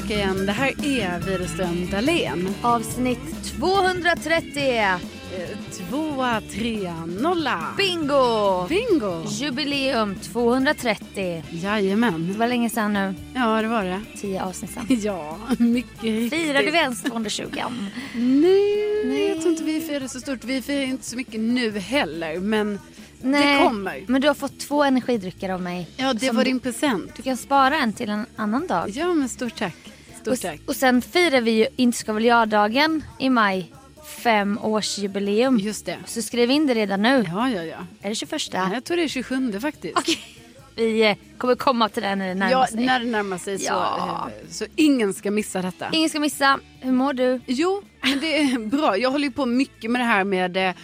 [0.00, 0.46] tillbaka igen.
[0.46, 2.54] Det här är Widerström Dahlén.
[2.62, 4.84] Avsnitt 230.
[5.72, 7.74] Tvåa, trea, nolla.
[7.76, 8.66] Bingo!
[8.68, 9.24] Bingo!
[9.28, 11.44] Jubileum 230.
[11.50, 12.32] Jajamän.
[12.32, 13.14] Det var länge sedan nu.
[13.34, 14.00] Ja, det var det.
[14.20, 14.86] 10 avsnitt sedan.
[15.02, 16.40] Ja, mycket riktigt.
[16.40, 17.44] Firade vi ens 220?
[18.14, 19.28] Nej, Nej.
[19.28, 20.44] jag tror inte vi firar så stort.
[20.44, 22.78] Vi firar inte så mycket nu heller, men
[23.22, 23.56] Nej.
[23.58, 24.04] det kommer.
[24.06, 25.88] Men du har fått två energidrycker av mig.
[25.96, 27.10] Ja, det var din present.
[27.16, 28.90] Du kan spara en till en annan dag.
[28.90, 29.76] Ja, men stort tack.
[30.20, 30.60] Stort Och, tack.
[30.66, 33.72] och sen firar vi ju Inte ska väl jag-dagen i maj.
[34.22, 35.58] Fem årsjubileum.
[35.58, 35.98] Just det.
[36.06, 37.24] Så skriv in det redan nu.
[37.28, 37.76] Ja, ja, ja.
[38.02, 38.42] Är det 21?
[38.52, 38.70] ja.
[38.74, 39.98] Jag tror det är 27 faktiskt.
[39.98, 40.18] Okej.
[40.76, 42.84] Vi eh, kommer komma till det när det närmar Ja, sig.
[42.86, 44.28] när det närmar sig så, Ja.
[44.42, 45.86] eh, så ingen ska missa detta.
[45.92, 46.58] Ingen ska missa.
[46.80, 47.40] Hur mår du?
[47.46, 48.96] Jo, men det är bra.
[48.98, 50.74] Jag håller ju på mycket med det här med eh,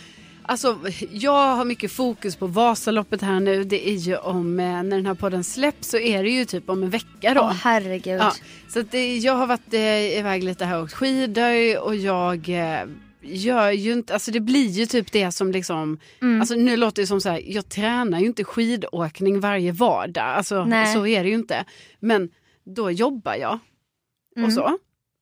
[0.49, 0.79] Alltså,
[1.11, 3.65] jag har mycket fokus på Vasaloppet här nu.
[3.65, 6.71] Det är ju om, eh, när den här podden släpps så är det ju typ
[6.71, 7.41] om en vecka då.
[7.41, 8.21] Åh herregud.
[8.21, 8.33] ja,
[8.69, 12.49] så att det, jag har varit eh, iväg lite här och åkt skidor och jag
[12.49, 12.81] eh,
[13.23, 16.41] gör ju inte, alltså det blir ju typ det som liksom, Mm.
[16.41, 20.65] alltså nu låter det som så här, jag tränar ju inte skidåkning varje vardag, alltså
[20.65, 20.95] Nej.
[20.95, 21.65] så är det ju inte.
[22.01, 22.31] Men
[22.77, 23.59] då jobbar jag
[24.37, 24.47] Mm.
[24.47, 24.79] och så.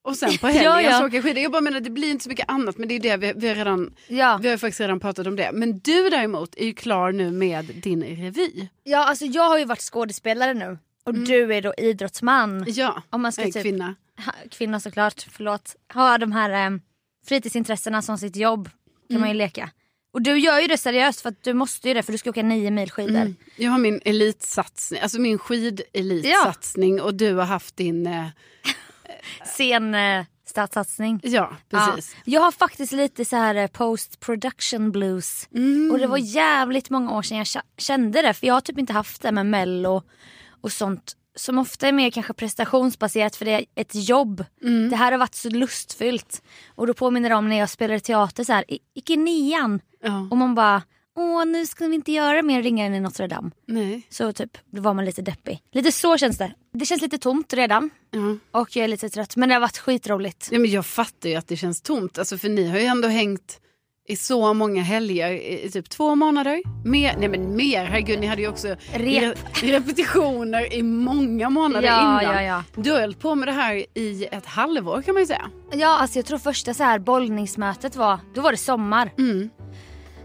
[0.06, 0.98] Och sen på helgen Ja, ja.
[0.98, 1.42] så åker jag skidor.
[1.42, 3.48] Jag bara menar det blir inte så mycket annat men det är det vi, vi
[3.48, 4.38] har redan, Ja.
[4.42, 5.50] vi har faktiskt redan pratat om det.
[5.52, 8.68] Men du däremot är ju klar nu med din revy.
[8.84, 10.78] ja, alltså jag har ju varit skådespelare nu.
[11.04, 12.64] Och du är då idrottsman.
[12.68, 13.94] Ja, Om man ska typ, kvinna.
[14.26, 15.76] ha, kvinna såklart, förlåt.
[15.94, 16.78] Ha de här eh,
[17.26, 18.68] fritidsintressena som sitt jobb
[19.10, 19.70] kan man ju leka.
[20.12, 22.30] Och du gör ju det seriöst för att du måste ju det för du ska
[22.30, 23.16] åka nio mil skidor.
[23.20, 23.36] Mm.
[23.56, 28.26] Jag har min elitsatsning, alltså min skidelitsatsning och du har haft din, eh,
[29.56, 31.20] Sen eh, statssatsning.
[31.22, 32.14] ja precis.
[32.14, 32.22] Ja.
[32.24, 35.48] Jag har faktiskt lite så här eh, post production blues.
[35.54, 35.90] Mm.
[35.92, 38.34] Och det var jävligt många år sedan jag kä- kände det.
[38.34, 40.02] För jag har typ inte haft det med mello
[40.60, 41.12] och sånt.
[41.36, 44.44] Som ofta är mer kanske prestationsbaserat för det är ett jobb.
[44.62, 44.90] Mm.
[44.90, 46.42] Det här har varit så lustfyllt.
[46.74, 48.70] Och då påminner det om när jag spelade teater så här.
[48.70, 49.80] i- Gick i nian.
[50.02, 50.28] Ja.
[50.30, 50.82] Och man bara.
[51.16, 53.50] Åh nu ska vi inte göra mer Ringaren i Notre Dame.
[53.66, 54.02] Nej.
[54.10, 55.60] Så typ då var man lite deppig.
[55.72, 56.52] Lite så känns det.
[56.72, 57.90] Det känns lite tomt redan.
[58.10, 58.60] Ja.
[58.60, 59.36] Och jag är lite trött.
[59.36, 60.48] Men det har varit skitroligt.
[60.52, 63.08] ja men jag fattar ju att det känns tomt, alltså för ni har ju ändå
[63.08, 63.60] hängt
[64.08, 66.62] i så många helger i, typ två månader.
[66.84, 69.22] Mer, nej men mer, herregud ni hade ju också Rep.
[69.22, 72.34] re- repetitioner i många månader Ja, innan.
[72.34, 72.64] ja, ja.
[72.82, 75.50] Du har hållit på med det här i ett halvår kan man ju säga.
[75.72, 79.12] Ja, alltså jag tror första så här bollningsmötet var, då var det sommar.
[79.18, 79.50] Mm.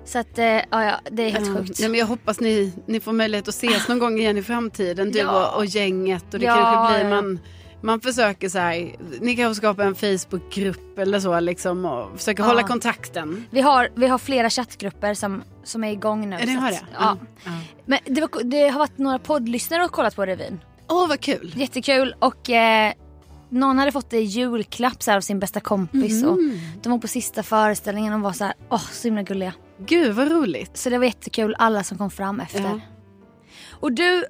[0.06, 1.80] Så att, eh, ja, ja det är helt Ja, sjukt.
[1.80, 5.12] Nej, men jag hoppas ni, ni får möjlighet att ses någon gång igen i framtiden,
[5.12, 5.48] du Ja.
[5.52, 6.34] och, och gänget.
[6.34, 7.22] Och det Ja, kanske blir ja.
[7.22, 7.40] man,
[7.82, 12.48] man försöker så här, ni kanske skapar en Facebookgrupp eller så liksom och försöker Ja.
[12.48, 13.46] hålla kontakten.
[13.52, 16.38] Vi, har, vi har flera chattgrupper som, som är igång nu.
[16.40, 16.80] Ja, det har det?
[16.94, 17.18] Ja.
[17.46, 17.52] Ja.
[17.86, 20.60] Men det, var, det har varit några poddlyssnare och kollat på revyn.
[20.90, 21.54] Åh vad kul.
[21.56, 22.94] Jättekul och eh,
[23.50, 26.24] någon hade fått det i julklapp så här, av sin bästa kompis.
[26.24, 26.60] Och Mm.
[26.84, 29.54] de var på sista föreställningen och var så här, åh så himla gulliga.
[29.86, 30.78] Gud vad roligt.
[30.78, 32.60] Så det var jättekul alla som kom fram efter.
[32.62, 32.80] Ja.
[33.70, 34.26] Och du,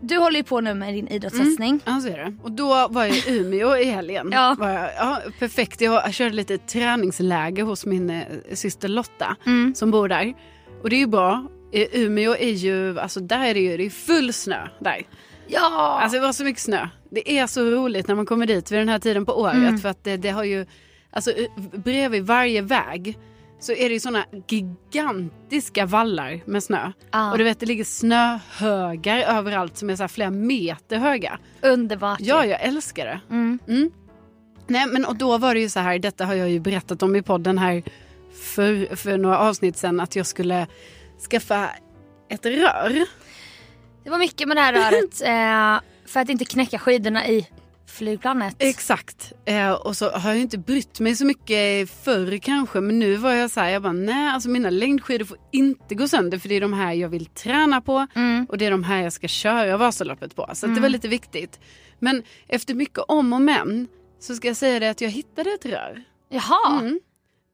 [0.00, 1.80] du håller ju på nu med din idrottssatsning.
[1.84, 2.34] Ja så är det.
[2.42, 4.28] Och då var jag i Umeå i helgen.
[4.32, 4.56] Ja.
[4.60, 5.80] Jag, ja, perfekt.
[5.80, 8.22] Jag, körde lite träningsläger hos min eh,
[8.54, 9.74] syster Lotta Mm.
[9.74, 10.34] som bor där.
[10.82, 11.46] Och det är ju bra.
[11.72, 15.02] I Umeå är ju, alltså där är det ju det är full snö där.
[15.48, 15.98] Ja!
[16.02, 16.88] Alltså det var så mycket snö.
[17.10, 19.78] Det är så roligt när man kommer dit vid den här tiden på året Mm.
[19.78, 20.66] för att det, det har ju,
[21.10, 23.18] alltså eh, bredvid varje väg
[23.60, 26.92] så är det ju såna gigantiska vallar med snö.
[27.10, 27.32] Ja.
[27.32, 31.38] Och du vet det ligger snöhögar överallt som är så här flera meter höga.
[31.62, 32.20] Underbart.
[32.20, 33.20] Ja, jag älskar det.
[33.30, 33.58] Mm.
[33.68, 33.90] Mm.
[34.66, 37.16] Nej men och då var det ju så här, detta har jag ju berättat om
[37.16, 37.82] i podden här
[38.54, 40.66] för, för några avsnitt sedan att jag skulle
[41.30, 41.68] skaffa
[42.28, 43.06] ett rör.
[44.04, 47.48] Det var mycket med det här röret eh, för att inte knäcka skidorna i
[47.96, 48.56] flygplanet.
[48.58, 49.32] Exakt.
[49.44, 52.80] Eh, och så har jag inte brytt mig så mycket förr kanske.
[52.80, 56.08] Men nu var jag så här, jag bara nej alltså mina längdskidor får inte gå
[56.08, 56.38] sönder.
[56.38, 58.06] För det är de här jag vill träna på.
[58.14, 58.46] Mm.
[58.48, 60.42] Och det är de här jag ska köra Vasaloppet på.
[60.42, 60.82] Så att det Mm.
[60.82, 61.60] var lite viktigt.
[61.98, 63.88] Men efter mycket om och men
[64.20, 66.02] så ska jag säga det att jag hittade ett rör.
[66.28, 67.00] Jaha, Mm,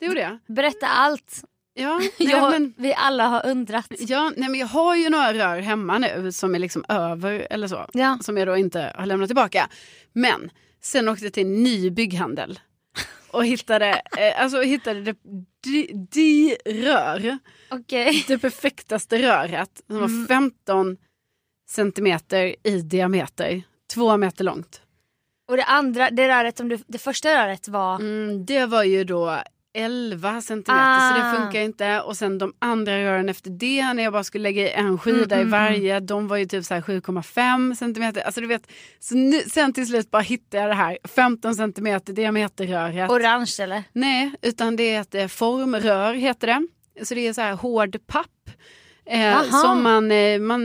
[0.00, 0.38] det gjorde jag.
[0.56, 1.44] berätta allt.
[1.74, 3.86] Ja, nej, Jag, men, Vi alla har undrat.
[3.98, 7.68] ja, nej, men jag har ju några rör hemma nu som är liksom över eller
[7.68, 7.86] så.
[7.92, 8.18] Ja.
[8.22, 9.68] Som jag då inte har lämnat tillbaka.
[10.12, 12.60] Men sen åkte jag till en ny bygghandel.
[13.30, 15.14] Och hittade, eh, alltså, hittade det,
[15.64, 17.38] de, de rör.
[17.70, 18.24] Okej.
[18.28, 19.82] Det perfektaste röret.
[19.86, 20.26] Som var Mm.
[20.26, 20.96] 15
[21.70, 23.62] centimeter i diameter.
[23.94, 24.80] Två meter långt.
[25.50, 29.04] Och det andra, det röret som du, det första röret var, Mm, det var ju
[29.04, 29.42] då
[29.74, 31.36] 11 centimeter så det Ah.
[31.42, 32.00] funkar inte.
[32.00, 35.36] Och sen de andra rören efter det när jag bara skulle lägga i en skida
[35.36, 38.20] Mm, i varje, de var ju typ så här 7,5 centimeter.
[38.22, 38.70] Alltså du vet,
[39.00, 43.10] så nu, sen till slut bara hittade jag det här 15 centimeter diameterröret.
[43.10, 43.82] Orange eller?
[43.92, 46.66] Nej, utan det är ett eh, formrör heter det.
[47.04, 48.26] Så det är så här hård papp.
[49.06, 50.62] Eh, som man, eh, man,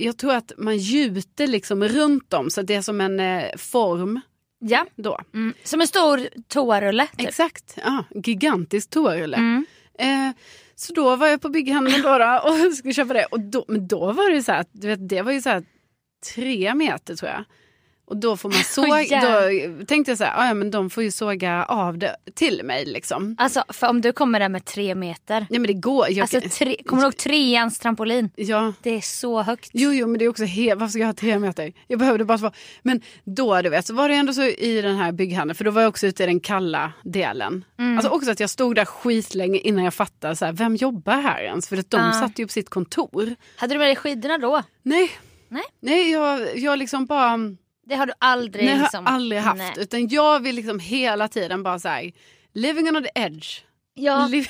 [0.00, 4.20] jag tror att man gjuter liksom runt om så det är som en eh, form
[4.66, 4.86] Ja.
[4.96, 5.18] då.
[5.34, 5.54] Mm.
[5.64, 7.28] Som en stor toarulle typ.
[7.28, 9.36] Exakt, ja, gigantisk toarulle.
[9.36, 9.66] Mm.
[9.98, 10.36] Eh,
[10.74, 13.24] så då var jag på bygghandeln då och skulle köpa det.
[13.24, 15.64] Och då, men då var det så här, du vet, det var ju så här
[16.34, 17.44] tre meter tror jag.
[18.14, 19.20] Och då får man såga,
[19.78, 22.60] då tänkte jag så här, "Ah, ja men de får ju såga av det till
[22.64, 23.36] mig liksom.
[23.38, 25.46] Alltså för om du kommer där med tre meter.
[25.50, 26.06] Nej men det går.
[26.10, 28.30] Jag, Alltså tre, kommer du ihåg treans trampolin?
[28.36, 28.72] ja.
[28.82, 29.70] Det är så högt.
[29.72, 31.72] Jo, jo, men det är också helt, varför ska jag ha tre meter?
[31.86, 32.50] Jag behövde bara två.
[32.82, 35.70] Men då, du vet, så var det ändå så i den här bygghandeln, för då
[35.70, 37.64] var jag också ute i den kalla delen.
[37.78, 37.98] Mm.
[37.98, 41.42] Alltså också att jag stod där skitlänge innan jag fattade, så här, vem jobbar här
[41.42, 41.68] ens?
[41.68, 42.12] För att de Ja.
[42.12, 43.34] satt ju på sitt kontor.
[43.56, 44.62] Hade du med dig skidorna då?
[44.82, 45.10] Nej,
[45.48, 45.62] Nej.
[45.80, 47.38] nej jag, jag liksom bara,
[47.86, 49.06] Det har du aldrig nej, jag har liksom...
[49.06, 49.58] aldrig haft.
[49.58, 49.72] Nej.
[49.76, 52.12] Utan jag vill liksom hela tiden bara så här,
[52.54, 53.60] living on the edge.
[53.94, 54.46] Ja, Liv,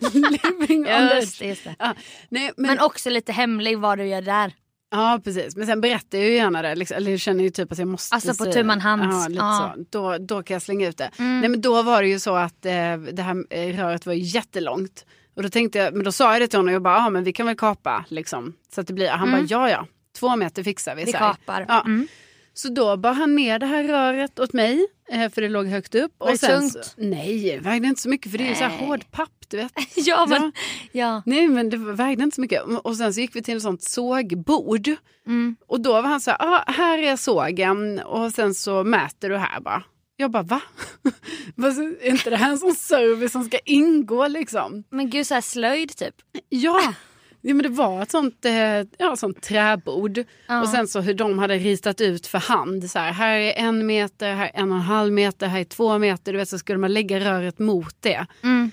[0.12, 1.48] living on just edge.
[1.48, 1.66] just.
[1.78, 1.94] Ja,
[2.28, 4.52] nej, men, Men också lite hemlig vad du gör där.
[4.90, 6.74] Ja precis, men sen berättar jag ju gärna det.
[6.74, 9.02] Liksom, eller jag känner ju typ att jag måste Alltså på tu man hand.
[9.12, 9.84] Ja, lite så.
[9.90, 11.10] Då, då kan jag slänga ut det.
[11.18, 11.40] Mm.
[11.40, 15.04] Nej men då var det ju så att eh, det här eh, röret var jättelångt.
[15.36, 17.24] Och då tänkte jag, men då sa jag det till honom, jag bara, ja men
[17.24, 18.54] vi kan väl kapa liksom.
[18.74, 19.40] Så att det blir, han Mm.
[19.40, 19.86] bara, ja ja,
[20.18, 21.04] två meter fixar vi.
[21.04, 21.32] Vi så här.
[21.32, 21.64] kapar.
[21.68, 21.80] Ja.
[21.80, 22.08] Mm.
[22.58, 25.94] Så då bar han ner det här röret åt mig, eh, för det låg högt
[25.94, 26.12] upp.
[26.18, 26.72] Var det sen tungt?
[26.72, 29.32] Så, nej, det vägde inte så mycket för det är ju så här hård papp,
[29.48, 29.72] du vet.
[29.96, 30.52] Ja, men,
[30.92, 31.22] Ja.
[31.26, 32.62] Nej men det vägde inte så mycket.
[32.62, 34.88] Och sen så gick vi till ett sånt sågbord.
[35.26, 35.56] Mm.
[35.66, 39.36] Och då var han så här, ah, här är sågen och sen så mäter du
[39.36, 39.82] här bara.
[40.16, 40.60] Jag bara, va?
[41.54, 44.84] Vad- är inte det här en sån service som ska ingå liksom?
[44.90, 46.14] Men gud, så här slöjd typ.
[46.48, 46.94] Ja,
[47.40, 48.52] ja men det var ett sånt, eh,
[48.98, 50.24] ja, sånt träbord.
[50.46, 50.60] Ja.
[50.62, 52.90] Och sen så hur de hade ritat ut för hand.
[52.90, 55.64] Så här, här är en meter, här är en och en halv meter, här är
[55.64, 56.32] två meter.
[56.32, 58.26] Du vet så skulle man lägga röret mot det.
[58.42, 58.70] Mm.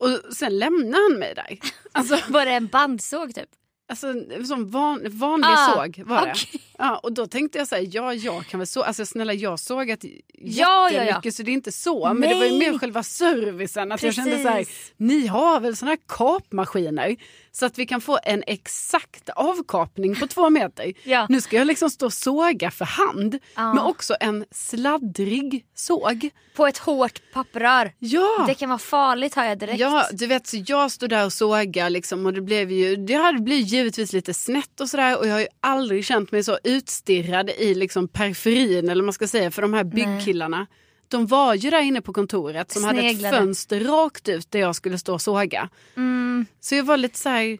[0.00, 1.58] Och sen lämnade han mig där.
[1.94, 3.48] Alltså, Var det en bandsåg typ?
[3.88, 4.14] Alltså
[4.46, 6.34] sån van, vanlig Ah, såg var det.
[6.78, 9.58] Ja, och då tänkte jag så här, ja jag kan väl så, alltså snälla jag
[9.60, 11.04] såg att Ja, ja, ja.
[11.04, 12.14] jättemycket så det är inte så.
[12.14, 13.92] Men det var ju mer själva servicen.
[13.92, 14.92] Att jag kände så här, Precis.
[14.96, 17.16] ni har väl såna här kapmaskiner
[17.52, 20.92] så att vi kan få en exakt avkapning på två meter.
[21.04, 21.26] Ja.
[21.28, 23.38] Nu ska jag liksom stå och såga för hand.
[23.54, 23.74] Ja.
[23.74, 26.30] Men också en sladdrig såg.
[26.56, 27.92] På ett hårt papprör.
[27.98, 28.44] Ja.
[28.46, 29.80] Det kan vara farligt hör jag direkt.
[29.80, 33.14] Ja, du vet så jag stod där och sågade liksom och det blev ju, det
[33.14, 36.58] hade blivit givetvis lite snett och sådär och jag har ju aldrig känt mig så
[36.64, 40.66] utstirrad i liksom periferin eller man ska säga för de här byggkillarna.
[41.12, 43.38] De var ju där inne på kontoret som hade ett Sneglade.
[43.38, 45.68] fönster rakt ut där jag skulle stå och såga.
[45.96, 46.46] Mm.
[46.60, 47.58] Så jag var lite så här,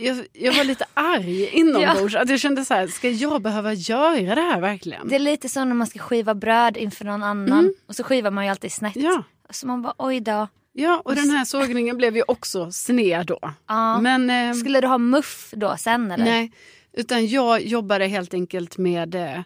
[0.00, 2.14] jag, jag var lite arg inombords.
[2.14, 5.08] Att jag kände så här, ska jag behöva göra det här verkligen?
[5.08, 7.74] Det är lite som när man ska skiva bröd inför någon annan.
[7.86, 8.96] Och så skivar man ju alltid snett.
[8.96, 9.12] Mm.
[9.12, 9.24] Ja.
[9.50, 10.48] Så man bara oj då.
[10.72, 13.38] Ja, och den här sågningen blev ju också sned då.
[13.68, 14.00] Ja.
[14.00, 16.24] Men, ehm, Skulle du ha muff då sen eller?
[16.24, 16.52] Nej,
[16.92, 19.40] utan jag jobbade helt enkelt med eh,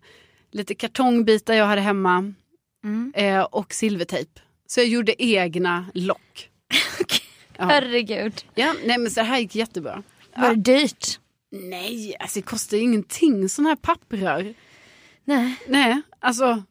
[0.52, 2.32] lite kartongbitar jag hade hemma
[2.84, 3.12] Mm.
[3.16, 4.40] eh, och silvertejp.
[4.66, 6.50] Så jag gjorde egna lock.
[7.58, 7.64] Ja.
[7.64, 8.44] Herregud.
[8.54, 10.02] Ja, nej men så det här gick jättebra.
[10.36, 11.20] Var det dyrt?
[11.50, 14.54] Nej, alltså det kostar ju ingenting sån här papprör.
[15.24, 15.54] Nej.
[15.68, 16.62] Nej, alltså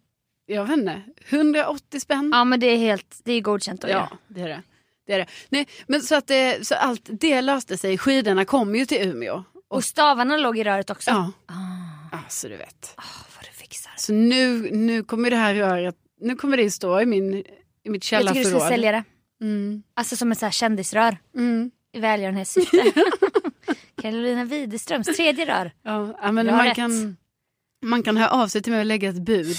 [0.46, 2.29] jag vet inte, 180 spänn.
[2.34, 4.63] Ja men det är helt, det är godkänt då Ja, det är det.
[5.08, 5.27] det, är det.
[5.50, 7.98] Nej, men så att det, så allt det löste sig.
[7.98, 9.44] Skidorna kom ju till Umeå.
[9.68, 11.10] Och stavarna låg i röret också?
[11.12, 12.94] Ja, Ah, alltså du vet.
[12.98, 13.03] ah,
[13.36, 13.91] vad du fixar.
[13.98, 17.34] Så nu, nu kommer det här röret, nu kommer det stå i, min,
[17.84, 18.62] i mitt Jag tycker du källarförråd.
[18.62, 19.03] ska sälja det.
[19.41, 19.84] Mm.
[19.94, 21.17] Alltså som ett så här kändisrör.
[21.36, 21.72] Mm.
[21.94, 22.91] I välgörenhetssyfte.
[24.01, 25.72] Carolina Widerströms tredje rör.
[25.84, 26.75] Ja, men man rätt.
[26.75, 27.17] kan,
[27.86, 29.58] man kan höra av sig till mig och lägga ett bud.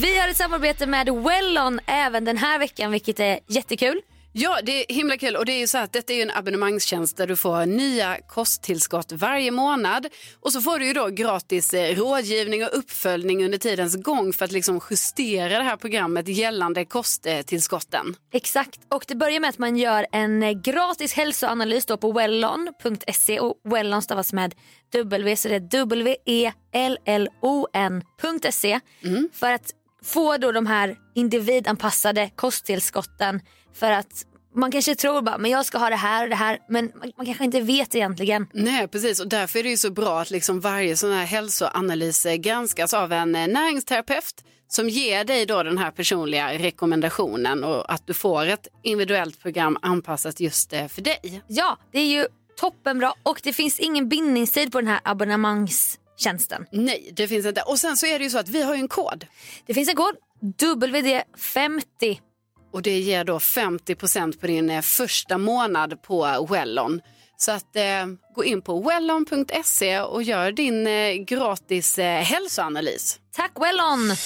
[0.00, 4.00] Vi har ett samarbete med Wellon även den här veckan vilket är jättekul.
[4.40, 5.36] Ja, det är himla kul.
[5.36, 9.12] Och det är ju så att detta är en abonnemangstjänst där du får nya kosttillskott
[9.12, 10.06] varje månad.
[10.40, 14.44] Och så får du ju då gratis eh, rådgivning och uppföljning under tidens gång för
[14.44, 18.16] att liksom justera det här programmet gällande kosttillskotten.
[18.32, 23.40] Exakt, och det börjar med att man gör en eh, gratis hälsoanalys då på wellon.se
[23.40, 24.54] och Wellon stavas med
[24.92, 26.50] W så det är W-E-L-L-O-N.se
[29.32, 33.40] för att få då de här individanpassade kosttillskotten
[33.74, 34.24] för att
[34.58, 37.12] man kanske tror bara men jag ska ha det här och det här men man,
[37.16, 38.46] man kanske inte vet egentligen.
[38.52, 39.20] Nej, precis.
[39.20, 43.12] Och därför är det ju så bra att liksom varje sån här hälsoanalys granskas av
[43.12, 48.46] en eh, näringsterapeut som ger dig då den här personliga rekommendationen och att du får
[48.46, 51.42] ett individuellt program anpassat just eh, för dig.
[51.46, 56.66] Ja, det är ju toppenbra och det finns ingen bindningstid på den här abonnemangstjänsten.
[56.72, 57.62] Nej, det finns inte.
[57.62, 59.26] Och sen så är det ju så att vi har ju en kod.
[59.66, 62.18] Det finns en kod, WD50.
[62.78, 67.00] Och det ger då 50% på din eh, första månad på Wellon.
[67.36, 73.18] Så att eh, gå in på wellon.se och gör din eh, gratis eh, hälsoanalys.
[73.36, 74.16] Tack Wellon!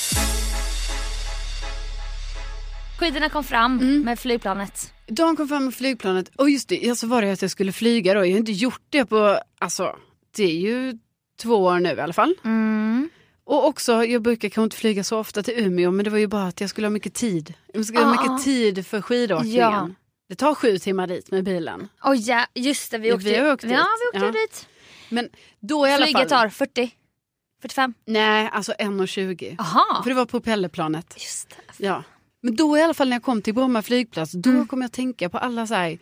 [3.00, 4.02] Skidorna kom fram Mm.
[4.02, 4.92] med flygplanet.
[5.06, 7.72] De kom fram med flygplanet och just det, ja, så var det att jag skulle
[7.72, 8.20] flyga då.
[8.26, 9.96] Jag har inte gjort det på, alltså
[10.36, 10.98] det är ju
[11.42, 12.34] två år nu i alla fall.
[12.44, 13.10] Mm.
[13.44, 16.26] Och också, jag brukar kanske inte flyga så ofta till Umeå men det var ju
[16.26, 17.54] bara att jag skulle ha mycket tid.
[17.74, 18.22] Jag skulle ha Ah.
[18.32, 19.58] mycket tid för skidåkningen.
[19.60, 19.90] Ja.
[20.28, 21.88] Det tar sju timmar dit med bilen.
[22.04, 23.78] Oh, ja, just det, vi åkte, vi har åkt ja, dit.
[24.12, 24.32] vi åkte Ja.
[24.32, 24.66] dit.
[25.08, 25.28] Men
[25.60, 26.28] då i alla Flyget fall.
[26.28, 26.90] tar 40,
[27.62, 27.94] 45.
[28.06, 29.56] Nej, alltså 1,20.
[29.58, 30.00] Aha.
[30.02, 31.14] För det var propellerplanet.
[31.18, 31.84] Just det.
[31.86, 32.02] Ja.
[32.42, 34.66] Men då i alla fall när jag kom till Bromma flygplats, då Mm.
[34.66, 35.98] kom jag att tänka på alla så här,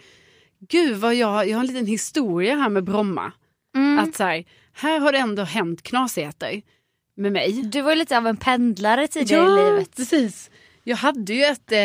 [0.69, 3.33] gud vad jag, jag har en liten historia här med Bromma.
[3.77, 3.99] Mm.
[3.99, 6.63] Att så här, här har det ändå hänt knasigheter
[7.14, 7.52] med mig.
[7.62, 9.97] Du var lite av en pendlare tidigare i livet.
[9.97, 10.50] precis.
[10.85, 11.79] Jag hade ju ett, eh,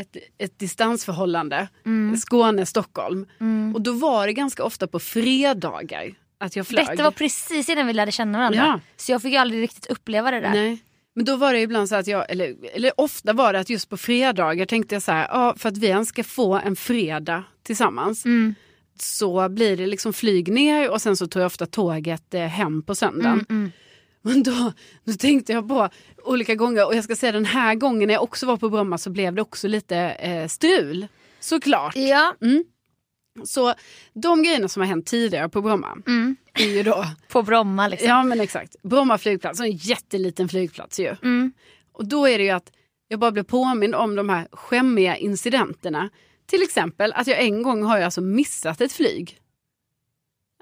[0.00, 2.16] ett, ett distansförhållande, Mm.
[2.16, 3.26] Skåne-Stockholm.
[3.74, 6.86] Och då var det ganska ofta på fredagar att jag flög.
[6.86, 8.58] Detta var precis innan vi lärde känna varandra.
[8.66, 8.80] Ja.
[8.96, 10.50] Så jag fick ju aldrig riktigt uppleva det där.
[10.50, 10.78] Nej.
[11.14, 13.88] Men då var det ibland så att jag, eller, eller ofta var det att just
[13.90, 17.44] på fredagar tänkte jag så här, ja, för att vi ens ska få en fredag
[17.62, 18.54] tillsammans Mm.
[19.00, 22.82] så blir det liksom flyg ner och sen så tog jag ofta tåget eh, hem
[22.82, 23.32] på söndagen.
[23.32, 23.72] Mm, mm.
[24.26, 24.72] Men då,
[25.04, 25.88] då tänkte jag på
[26.24, 28.98] olika gånger och jag ska säga den här gången när jag också var på Bromma
[28.98, 31.06] så blev det också lite eh, strul.
[31.40, 31.96] Såklart.
[31.96, 32.34] Ja.
[33.44, 33.74] Så
[34.14, 36.36] de grejerna som har hänt tidigare på Bromma Mm.
[36.54, 38.08] är ju då, På Bromma liksom.
[38.08, 41.16] ja men exakt, Bromma flygplats, en jätteliten flygplats ju.
[41.22, 41.52] Mm.
[41.92, 42.72] Och då är det ju att
[43.08, 46.10] jag bara blev påmind om de här skämmiga incidenterna.
[46.46, 49.38] Till exempel att jag en gång har jag alltså missat ett flyg.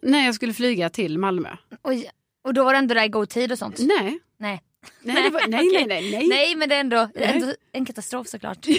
[0.02, 1.48] När jag skulle flyga till Malmö.
[1.82, 2.10] Oj.
[2.44, 3.78] Och då var det ändå där i god tid och sånt?
[3.78, 4.18] Nej.
[4.38, 4.62] Nej.
[5.02, 6.28] Nej, det var, nej, nej, nej, nej.
[6.28, 8.66] Nej men det är ändå, ändå en katastrof såklart.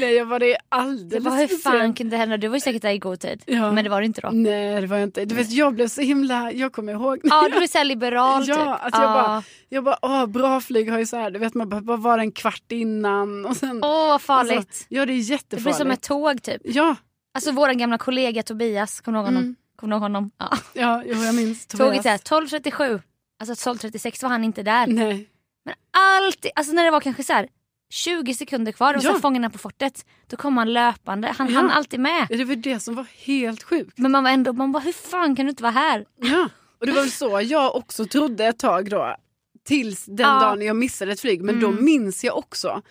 [0.00, 2.36] nej jag var det Det alldeles var hur för fan kunde det hända?
[2.36, 3.42] Du var ju säkert där i god tid.
[3.46, 3.72] Ja.
[3.72, 4.30] Men det var det inte då.
[4.30, 5.24] Nej det var jag inte.
[5.24, 7.20] Du vet jag blev så himla, jag kommer ihåg.
[7.22, 8.86] Ja du är såhär liberal Ja, typ.
[8.86, 11.68] att jag bara, jag bara, åh bra flyg har ju så här, du vet man
[11.68, 13.46] behöver bara vara en kvart innan.
[13.82, 14.58] Åh vad farligt.
[14.58, 15.64] Alltså, ja det är det jättefarligt.
[15.64, 16.60] blir som ett tåg typ.
[16.64, 16.96] Ja,
[17.34, 19.42] Alltså våran gamla kollega Tobias, kommer du ihåg honom?
[19.42, 19.56] Mm.
[19.78, 20.30] Kommer du ihåg honom?
[20.38, 20.58] Ja.
[20.72, 23.00] ja jo, jag minns Tåget är 12.37.
[23.40, 24.86] Alltså 12.36 var han inte där.
[24.86, 25.28] Nej.
[25.64, 27.48] Men alltid, alltså när det var kanske så här
[27.90, 29.12] 20 sekunder kvar och Ja.
[29.12, 30.06] sen Fångarna på fortet.
[30.26, 31.34] Då kom han löpande.
[31.38, 31.56] Han Ja.
[31.60, 32.26] hann alltid med.
[32.30, 33.98] Ja, det var det som var helt sjukt.
[33.98, 36.04] Men man var ändå, man bara hur fan kan du inte vara här?
[36.20, 36.48] Ja.
[36.80, 39.16] Och det var väl så jag också trodde ett tag då.
[39.64, 40.40] Tills den Ja.
[40.40, 41.42] dagen jag missade ett flyg.
[41.42, 41.84] Men då Mm.
[41.84, 42.82] minns jag också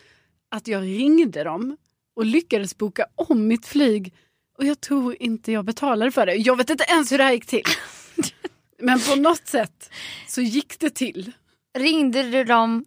[0.52, 1.78] att jag ringde dem
[2.16, 4.14] och lyckades boka om mitt flyg.
[4.58, 6.36] Och jag tror inte jag betalade för det.
[6.36, 7.64] Jag vet inte ens hur det här gick till.
[8.82, 9.90] Men på något sätt
[10.28, 11.32] så gick det till.
[11.78, 12.86] Ringde du dem?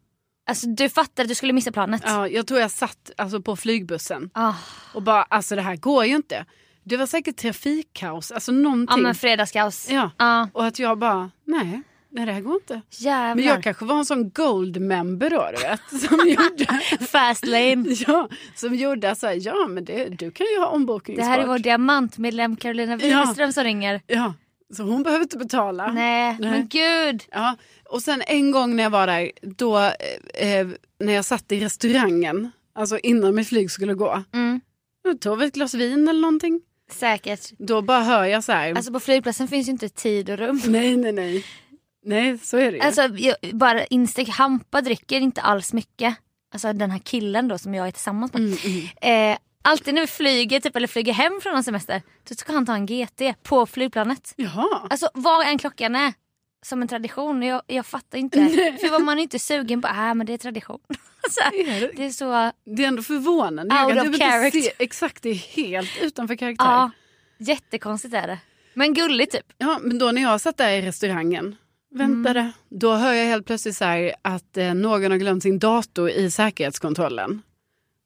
[0.50, 2.02] Alltså du fattade att du skulle missa planet?
[2.04, 4.54] Ja, jag tror jag satt alltså, på flygbussen Ah.
[4.94, 6.44] och bara alltså det här går ju inte.
[6.84, 9.02] Det var säkert trafikkaos, alltså Ja någonting.
[9.02, 9.88] men fredagskaos.
[9.90, 10.10] Ja.
[10.18, 10.48] Ja.
[10.52, 11.82] Och att jag bara, nej,
[12.12, 12.80] nej det här går inte.
[12.90, 13.34] Jävlar.
[13.34, 15.80] Men jag kanske var en sån gold member då, du vet.
[16.08, 17.84] Som gjorde, Fast lane.
[18.06, 21.26] ja, som gjorde så här, ja men det, du kan ju ha Det ombokningsbart.
[21.26, 24.00] här är vår diamantmedlem Carolina Widerström som ringer.
[24.06, 24.34] Ja,
[24.76, 25.92] så hon behöver inte betala.
[25.92, 26.50] Nej, Nej.
[26.50, 27.22] men gud.
[27.30, 27.56] Ja,
[27.88, 30.68] och sen en gång när jag var där, då eh, eh,
[31.00, 34.60] när jag satt i restaurangen, alltså innan mitt flyg skulle gå, Mm.
[35.04, 36.60] då tog vi ett glas vin eller någonting.
[36.92, 37.40] Säkert.
[37.58, 40.60] Då bara hör jag så här, Alltså på flygplatsen finns ju inte tid och rum.
[40.66, 41.44] nej nej nej.
[42.04, 42.82] Nej så är det ju.
[42.82, 46.16] Alltså jag, bara instick, Hampa dricker inte alls mycket.
[46.52, 48.42] Alltså den här killen då som jag är tillsammans med.
[48.42, 48.58] Mm,
[49.00, 49.32] mm.
[49.32, 52.66] Eh, alltid när vi flyger typ, eller flyger hem från en semester så ska han
[52.66, 54.32] ta en GT på flygplanet.
[54.36, 54.86] Jaha.
[54.90, 56.12] Alltså vad än klockan är.
[56.62, 57.42] Som en tradition.
[57.42, 58.38] Jag, jag fattar inte.
[58.80, 59.88] För vad man är inte sugen på.
[59.88, 60.80] Äh, men det är tradition.
[61.30, 62.04] så, här, Är det?
[62.04, 62.52] är så...
[62.76, 63.74] Det är ändå förvånande.
[63.84, 64.60] Out Jag of typ character.
[64.60, 66.64] se- Exakt, det är helt utanför karaktär.
[66.64, 66.90] Ja,
[67.38, 68.38] jättekonstigt är det.
[68.74, 69.46] Men gulligt typ.
[69.58, 71.56] Ja, men då när jag satt där i restaurangen,
[71.90, 72.52] väntade, Mm.
[72.68, 76.30] då hör jag helt plötsligt så här att eh, någon har glömt sin dator i
[76.30, 77.42] säkerhetskontrollen.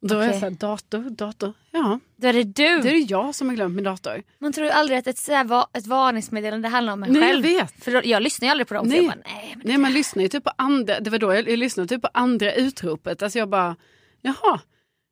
[0.03, 2.81] Då är jag så här, dator, dator, ja, Då är det du.
[2.81, 4.23] det är det jag som har glömt min dator.
[4.38, 7.43] Man tror aldrig att ett, så här, ett varningsmeddelande handlar om en Nej, jag själv.
[7.43, 7.85] vet.
[7.85, 8.87] För då, jag lyssnar ju aldrig på dem.
[8.88, 8.97] Nej.
[8.97, 11.59] Jag bara, nej, Nej, man lyssnar ju typ på andra, det var då jag, jag
[11.59, 13.76] lyssnade typ på andra utropet, alltså jag bara,
[14.21, 14.61] jaha,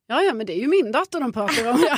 [0.07, 1.85] ja ja men det är ju min dator de pratar om.
[1.89, 1.97] Ja.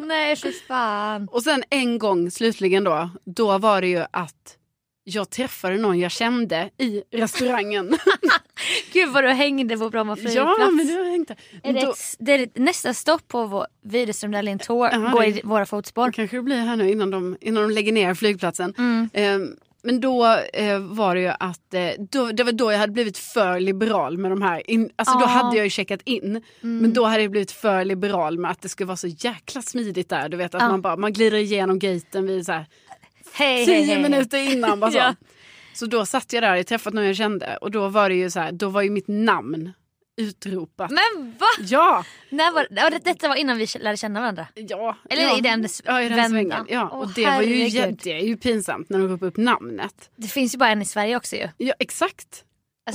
[0.06, 1.28] nej för fan.
[1.28, 4.56] Och sen en gång slutligen då, då var det ju att
[5.04, 7.96] jag träffade någon jag kände i restaurangen.
[8.92, 10.36] Gud vad du hängde på Bromma flygplats.
[10.60, 11.36] ja, men det hängt där.
[11.62, 14.88] är det, Då- ett, det är nästa stopp på vår Widerström Dahlén Tour.
[14.92, 16.12] Ja, Gå det- i våra fotspår.
[16.12, 18.74] kanske det blir här nu innan de, innan de lägger ner flygplatsen.
[18.78, 19.10] Mm.
[19.12, 19.48] Eh,
[19.82, 23.18] men då eh, var det ju att eh, då, det var då jag hade blivit
[23.18, 24.70] för liberal med de här.
[24.70, 25.28] In, alltså då Ah.
[25.28, 26.22] hade jag ju checkat in.
[26.26, 26.42] Mm.
[26.78, 30.08] Men då hade jag blivit för liberal med att det skulle vara så jäkla smidigt
[30.08, 30.28] där.
[30.28, 30.68] Du vet att Ja.
[30.68, 32.66] man bara man glider igenom gaten vid så här,
[33.32, 34.02] Hej, tio hej, hej.
[34.02, 34.80] minuter innan.
[34.80, 34.98] Bara så.
[34.98, 35.14] Ja.
[35.74, 38.30] så då satt jag där, jag träffat någon jag kände och då var det ju
[38.30, 39.72] så här, då var ju mitt namn
[40.16, 40.90] utropat.
[40.90, 41.46] Men va?
[41.60, 42.04] Ja!
[42.30, 44.46] När var, ja, det- detta var innan vi lärde känna varandra.
[44.54, 45.38] ja Eller ja.
[45.38, 46.30] i den Ja, i den vändan.
[46.30, 46.66] svängen.
[46.68, 48.00] Ja, Åh, och det var ju, herregud.
[48.02, 50.10] det är ju pinsamt när de ropar upp namnet.
[50.16, 51.48] Det finns ju bara en i Sverige också ju.
[51.56, 52.44] Ja, exakt.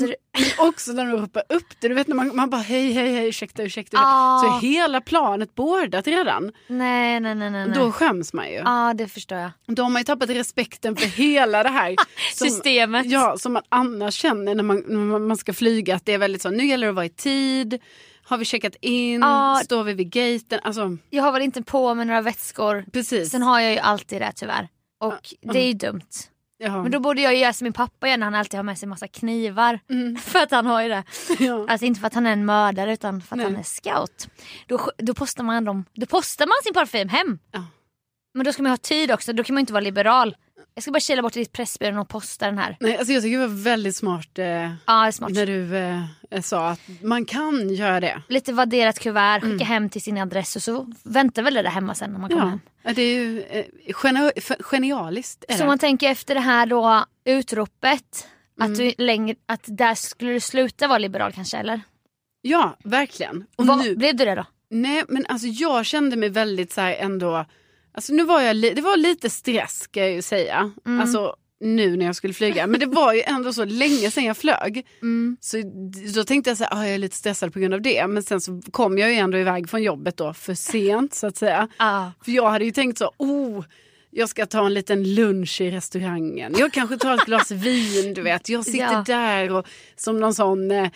[0.01, 0.15] Alltså,
[0.57, 1.87] Men också när de ropar upp det.
[1.87, 3.97] Du vet när man, man bara hej, hej, hej, ursäkta, ursäkta.
[3.99, 4.39] Ah.
[4.39, 6.51] Så är hela planet bordat redan.
[6.67, 7.51] nej, nej, nej.
[7.51, 7.67] nej.
[7.75, 8.55] Då skäms man ju.
[8.55, 9.51] Ja, det förstår jag.
[9.67, 11.95] Då har man ju tappat respekten för hela det här.
[12.33, 13.05] som- Systemet.
[13.05, 15.95] Ja, som man annars känner när man, när man- ska flyga.
[15.95, 17.81] Att det är väldigt så, nu gäller det att vara i tid.
[18.23, 19.21] Har vi checkat in?
[19.21, 19.61] Ja.
[19.63, 20.59] Står vi vid gaten?
[20.63, 22.85] Alltså, Jag har väl inte på mig några vätskor.
[22.93, 23.29] precis.
[23.31, 24.67] Sen har jag ju alltid det tyvärr.
[24.99, 26.01] Och det är ju dumt.
[26.57, 26.83] Ja.
[26.83, 28.87] Men då borde jag göra som min pappa gör när han alltid har med sig
[28.89, 29.79] massa knivar.
[29.89, 30.15] Mm.
[30.21, 31.03] För att han har ju det.
[31.39, 31.65] ja.
[31.69, 33.45] Alltså inte för att han är en mördare utan för att Nej.
[33.45, 34.27] han är scout.
[34.67, 37.39] Då, då, postar man dem, då postar man sin parfym hem.
[37.51, 37.65] Ja.
[38.33, 40.35] Men då ska man ha tid också, då kan man inte vara liberal.
[40.77, 42.77] Jag ska bara kila bort till Pressbyrån och posta den här.
[42.79, 44.45] Nej, alltså jag tycker det var väldigt smart, eh,
[44.87, 45.31] Ja, smart.
[45.31, 48.21] när du eh, sa att man kan göra det.
[48.29, 49.67] Lite vadderat kuvert, skicka Mm.
[49.67, 52.43] hem till sin adress och så väntar väl det där hemma sen när man kommer
[52.43, 52.49] Ja,
[52.83, 52.95] hem.
[52.95, 55.45] Det är ju eh, geni- genialiskt.
[55.49, 55.65] Så det.
[55.65, 58.27] man tänker efter det här då utropet,
[58.59, 58.71] Mm.
[58.71, 61.81] att, du längre, att där skulle du sluta vara liberal kanske eller?
[62.41, 63.45] Ja, verkligen.
[63.55, 64.45] Och Vad, nu, Blev du det då?
[64.69, 67.45] nej, men alltså jag kände mig väldigt så här ändå,
[67.95, 70.71] alltså nu var jag, det var lite stress ska jag ju säga.
[70.85, 71.01] Mm.
[71.01, 72.67] Alltså nu när jag skulle flyga.
[72.67, 74.85] Men det var ju ändå så länge sedan jag flög.
[75.01, 75.37] Mm.
[75.41, 75.57] Så
[76.15, 78.07] då tänkte jag så här, ah, jag är lite stressad på grund av det.
[78.07, 81.37] Men sen så kom jag ju ändå iväg från jobbet då för sent så att
[81.37, 81.67] säga.
[81.77, 82.11] Ja.
[82.25, 83.65] För jag hade ju tänkt så, oh,
[84.17, 86.55] jag ska ta en liten lunch i restaurangen.
[86.57, 88.49] Jag kanske tar ett glas vin, du vet.
[88.49, 89.03] Jag sitter Ja.
[89.07, 90.89] där och som någon sån eh,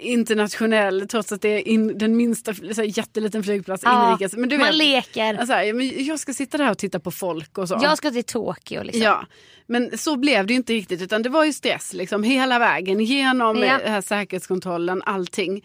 [0.00, 4.32] internationell, trots att det är in, den minsta, så här, jätteliten flygplats Ja, inrikes.
[4.36, 5.34] Men du man vet, leker.
[5.34, 7.78] alltså, men jag ska sitta där och titta på folk och så.
[7.82, 9.02] Jag ska till Tokyo liksom.
[9.02, 9.26] Ja,
[9.66, 13.00] men så blev det ju inte riktigt utan det var ju stress liksom hela vägen
[13.00, 13.78] genom Ja.
[13.84, 15.64] här säkerhetskontrollen, allting.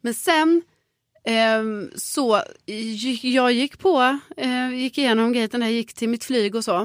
[0.00, 0.62] Men sen
[1.96, 6.64] så gick, jag gick på, eh, gick igenom gaten där, gick till mitt flyg och
[6.64, 6.84] så.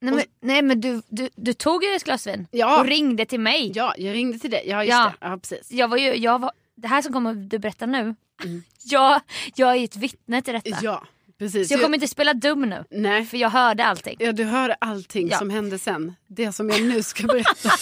[0.00, 2.80] Nej, men, nej men du, du, du tog ju ett glas vin Ja.
[2.80, 3.72] och ringde till mig.
[3.74, 4.64] Ja, jag ringde till dig.
[4.66, 5.12] Ja, just Ja.
[5.20, 5.26] det.
[5.28, 5.72] Ja, precis.
[5.72, 8.14] Jag var ju, jag var, det här som kommer du berätta nu,
[8.44, 8.62] Mm.
[8.84, 9.20] jag,
[9.54, 10.78] jag är ett vittne till detta.
[10.82, 11.04] Ja,
[11.38, 11.68] precis.
[11.68, 14.16] Så jag kommer inte spela dum nu, Nej, för jag hörde allting.
[14.18, 15.38] ja, du hörde allting Ja.
[15.38, 16.14] som hände sen.
[16.26, 17.70] Det som jag nu ska berätta.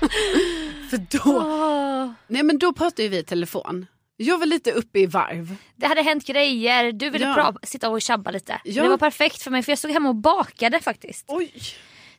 [0.96, 3.86] För då, Åh, nej men då pratade ju vi i telefon.
[4.16, 5.56] Jag var lite uppe i varv.
[5.76, 7.34] det hade hänt grejer, du ville Ja.
[7.34, 8.60] pra- sitta och tjabba lite.
[8.64, 8.82] Ja.
[8.82, 11.24] Det var perfekt för mig för jag stod hemma och bakade faktiskt.
[11.28, 11.52] Oj!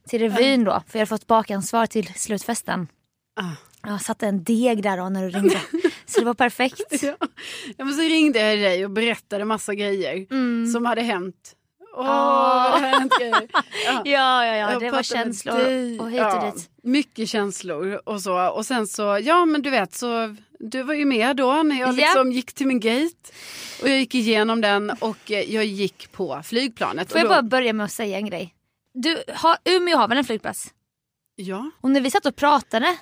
[0.07, 2.87] Till revyn då, för jag hade fått bakansvar till slutfesten.
[3.41, 3.89] Ah.
[3.89, 5.61] Jag satte en deg där då när du ringde.
[6.05, 6.81] Så det var perfekt.
[7.03, 7.15] Ja.
[7.77, 10.67] ja, men så ringde jag dig och berättade massa grejer Mm.
[10.71, 11.55] som hade hänt.
[11.95, 13.47] Åh, grejer.
[13.85, 14.01] Ja.
[14.05, 15.55] Ja, ja, ja, det var känslor
[16.01, 16.69] och hit Ja, och dit.
[16.83, 18.49] Mycket känslor och så.
[18.49, 21.89] Och sen så, ja men du vet så, du var ju med då när jag
[21.89, 21.91] Ja.
[21.91, 23.15] liksom gick till min gate.
[23.81, 27.11] Och jag gick igenom den och eh, jag gick på flygplanet.
[27.11, 28.53] Får jag då, bara börja med att säga en grej?
[28.93, 30.73] Du, har, Umeå har väl en flygplats?
[31.35, 32.97] Ja, Och när vi satt och pratade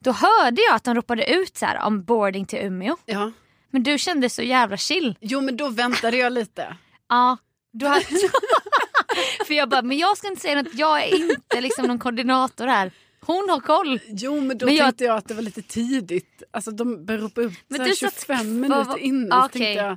[0.00, 2.96] då hörde jag att de ropade ut så här om boarding till Umeå.
[3.06, 3.32] ja.
[3.74, 5.16] Men du kände så jävla chill.
[5.20, 6.76] Jo men då väntade jag lite.
[7.08, 7.36] Ja.
[7.72, 8.00] Du har...
[9.46, 12.66] För jag bara, men jag ska inte säga något, jag är inte liksom någon koordinator
[12.66, 12.92] här.
[13.20, 14.00] Hon har koll.
[14.08, 16.42] Jo men då Men jag- tänkte jag att det var lite tidigt.
[16.50, 19.40] Alltså de började ropa upp Men du satt 25 kvar- minuter innan.
[19.42, 19.60] Så Okej.
[19.60, 19.96] tänkte jag,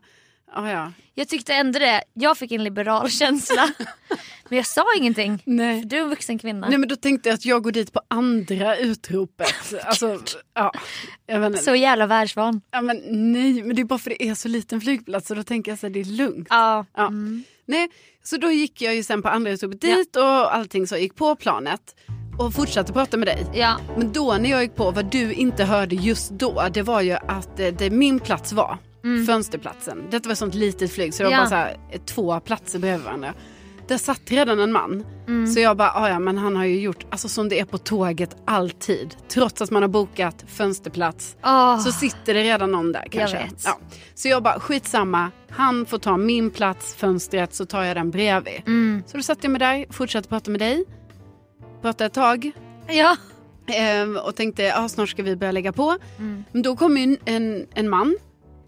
[0.53, 0.91] ah, ja.
[1.13, 3.69] Jag tyckte ändå det, jag fick en liberal känsla.
[4.49, 5.43] Men jag sa ingenting.
[5.45, 5.81] Nej.
[5.85, 6.69] Du är en vuxen kvinna.
[6.69, 9.53] Nej men då tänkte jag att jag går dit på andra utropet.
[9.85, 10.19] Alltså,
[10.53, 10.71] ja.
[11.61, 12.61] Så jävla världsvan.
[12.71, 13.01] Ja, men
[13.33, 15.75] nej, men det är bara för det är så liten flygplats så då tänker jag
[15.87, 16.47] att det är lugnt.
[16.49, 16.85] Ja.
[16.95, 17.07] Ja.
[17.07, 17.43] Mm.
[17.65, 17.89] Nej,
[18.23, 21.35] så då gick jag ju sen på andra utropet dit och allting så gick på
[21.35, 21.95] planet
[22.39, 23.45] och fortsatte prata med dig.
[23.53, 23.77] ja.
[23.97, 27.11] Men då när jag gick på, vad du inte hörde just då, det var ju
[27.11, 28.77] att eh, det min plats var,
[29.27, 30.03] fönsterplatsen.
[30.11, 31.43] Detta var ett sånt litet flyg så det var Mm.
[31.43, 31.49] Ja.
[31.49, 33.33] bara så här, eh, två platser bredvid varandra.
[33.87, 35.05] Där satt redan en man.
[35.27, 35.47] Mm.
[35.47, 37.77] Så jag bara, "Ah, ja men han har ju gjort, alltså som det är på
[37.77, 39.15] tåget alltid.
[39.27, 41.35] Trots att man har bokat fönsterplats.
[41.43, 41.79] Åh.
[41.79, 43.37] Så sitter det redan någon där kanske.
[43.37, 43.63] vet.
[43.65, 43.79] Ja.
[44.15, 45.31] Så jag bara, skitsamma.
[45.49, 48.61] Han får ta min plats, fönstret, så tar jag den bredvid.
[48.67, 49.03] Mm.
[49.07, 50.83] Så då satte jag mig där, fortsatte prata med dig.
[51.81, 52.51] Pratade ett tag.
[52.87, 53.15] Ja.
[53.73, 55.97] Ehm, och tänkte, ja snart ska vi börja lägga på.
[56.17, 56.43] Mm.
[56.51, 58.15] Men då kommer ju en, en man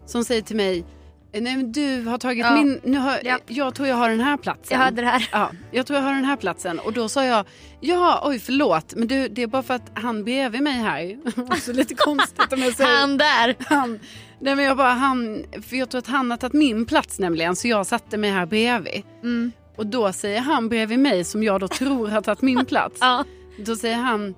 [0.06, 0.84] som säger till mig,
[1.32, 2.54] nej men du har tagit Ja.
[2.54, 3.38] min, nu har, Ja.
[3.46, 4.78] jag tror jag har den här platsen.
[4.78, 5.28] Jag hade det här.
[5.32, 6.78] Ja, jag tror jag har den här platsen.
[6.78, 7.46] Och då sa jag,
[7.80, 11.16] ja oj förlåt, men du, det är bara för att han bredvid mig här.
[11.60, 13.54] Så lite konstigt om jag säger Han där.
[13.58, 14.00] han.
[14.40, 17.56] Nej men jag bara, han, för jag tror att han har tagit min plats nämligen,
[17.56, 19.02] så jag satte mig här bredvid.
[19.22, 19.52] Mm.
[19.76, 22.96] Och då säger han bredvid mig, som jag då tror har tagit min plats.
[23.00, 23.24] Ja.
[23.66, 24.34] Då säger han,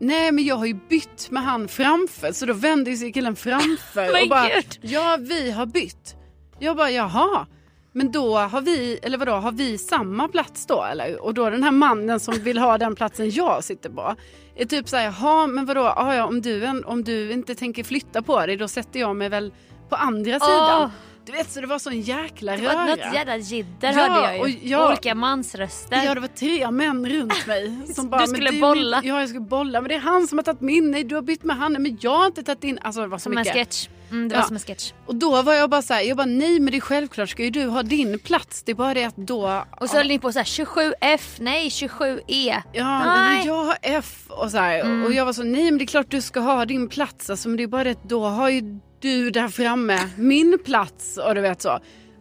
[0.00, 2.32] nej men jag har ju bytt med han framför.
[2.32, 4.48] Så då vänder sig killen framför och bara,
[4.80, 6.16] ja vi har bytt.
[6.58, 7.46] Jag bara, jaha.
[7.92, 11.22] Men då har vi, eller vadå, har vi samma plats då eller?
[11.22, 14.14] Och då den här mannen som vill ha den platsen jag sitter på.
[14.56, 18.22] Är typ såhär, jaha men vadå, ah, ja, om, du, om du inte tänker flytta
[18.22, 19.52] på dig då sätter jag mig väl
[19.88, 20.82] på andra sidan.
[20.82, 20.90] Åh.
[21.26, 22.84] Du vet så det var sån jäkla Det var röra.
[22.86, 24.68] något jävla jidder Ja, hörde jag och ju.
[24.68, 26.02] jag- Olika mansröster.
[26.04, 27.78] Ja det var tre män runt mig.
[27.94, 29.00] Som Du bara, men skulle är bolla.
[29.04, 29.80] Ja jag skulle bolla.
[29.80, 30.90] Men det är han som har tagit min.
[30.90, 31.72] Nej du har bytt med han.
[31.72, 32.78] Men jag har inte tagit in.
[32.82, 33.52] Alltså det var så som en mycket.
[33.54, 33.88] sketch.
[34.10, 34.46] Mm, det var Ja.
[34.46, 34.92] som en sketch.
[35.06, 36.00] Och då var jag bara så här.
[36.02, 38.62] Jag bara nej men det är självklart ska ju du ha din plats.
[38.62, 39.64] Det är bara det att då.
[39.80, 42.62] Och så höll ni på så här 27F, nej 27E.
[42.72, 43.46] Ja Nej.
[43.46, 44.80] jag har F och så här.
[44.80, 45.04] Mm.
[45.04, 47.30] Och jag var så nej men det är klart du ska ha din plats.
[47.30, 51.16] Alltså men det är bara det att då har ju du där framme min plats.
[51.18, 51.78] Och du vet så.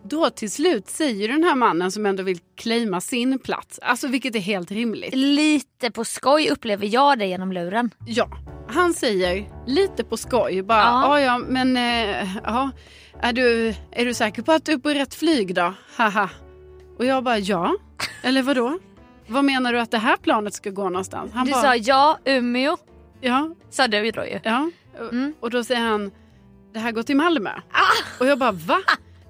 [0.10, 3.80] Då till slut säger den här mannen som ändå vill claima sin plats.
[3.82, 5.16] Alltså vilket är helt rimligt.
[5.16, 7.90] Lite på skoj upplever jag det genom luren.
[8.08, 8.30] Ja,
[8.70, 11.20] han säger lite på skoj bara, Ja.
[11.20, 12.72] ja men eh, ja,
[13.22, 15.74] är du, är du säker på att du är på rätt flyg då?
[15.98, 16.30] Haha.
[16.98, 17.76] Och jag bara ja,
[18.24, 18.80] eller vadå?
[19.28, 21.32] Vad menar du att det här planet ska gå någonstans?
[21.34, 22.78] Han Du bara, sa ja, Umeå.
[23.22, 24.40] ja, Sa du då ju.
[24.44, 24.70] ja.
[25.12, 25.34] Mm.
[25.40, 26.12] Och då säger han,
[26.76, 27.50] det här går till Malmö.
[28.20, 28.80] Och jag bara va?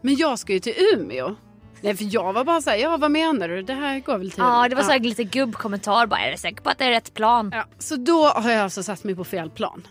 [0.02, 1.36] Men jag ska ju till Umeå.
[1.82, 3.62] Nej för jag var bara såhär, ja vad menar du?
[3.62, 4.40] Det här går väl till...
[4.44, 6.20] Ja, det var här lite gubbkommentar bara.
[6.20, 7.52] Är du säker på att det är rätt plan?
[7.54, 9.88] Ja, så då har jag alltså satt mig på fel plan.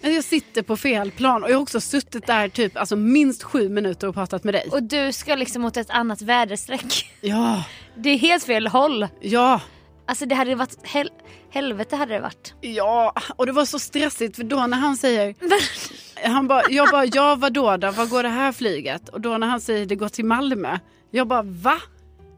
[0.00, 3.68] Jag sitter på fel plan och jag har också suttit där typ alltså minst sju
[3.68, 4.68] minuter och pratat med dig.
[4.72, 7.10] Och du ska liksom mot ett annat väderstreck.
[7.20, 7.64] Ja,
[7.96, 9.08] Det är helt fel håll.
[9.20, 9.60] ja,
[10.06, 11.10] Alltså det hade varit hel
[11.50, 12.54] helvete hade det varit.
[12.60, 13.14] ja.
[13.36, 15.34] Och det var så stressigt för då när han säger,
[16.24, 19.08] han bara, jag bara, ja vadå då, vad går det här flyget?
[19.08, 20.78] Och då när han säger det går till Malmö,
[21.10, 21.76] jag bara va?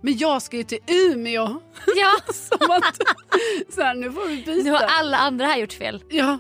[0.03, 1.61] Men jag ska ju till Umeå.
[1.97, 2.97] Ja, Som att,
[3.75, 4.53] så här, nu får vi byta.
[4.65, 6.03] nu har alla andra här gjort fel.
[6.09, 6.39] Ja.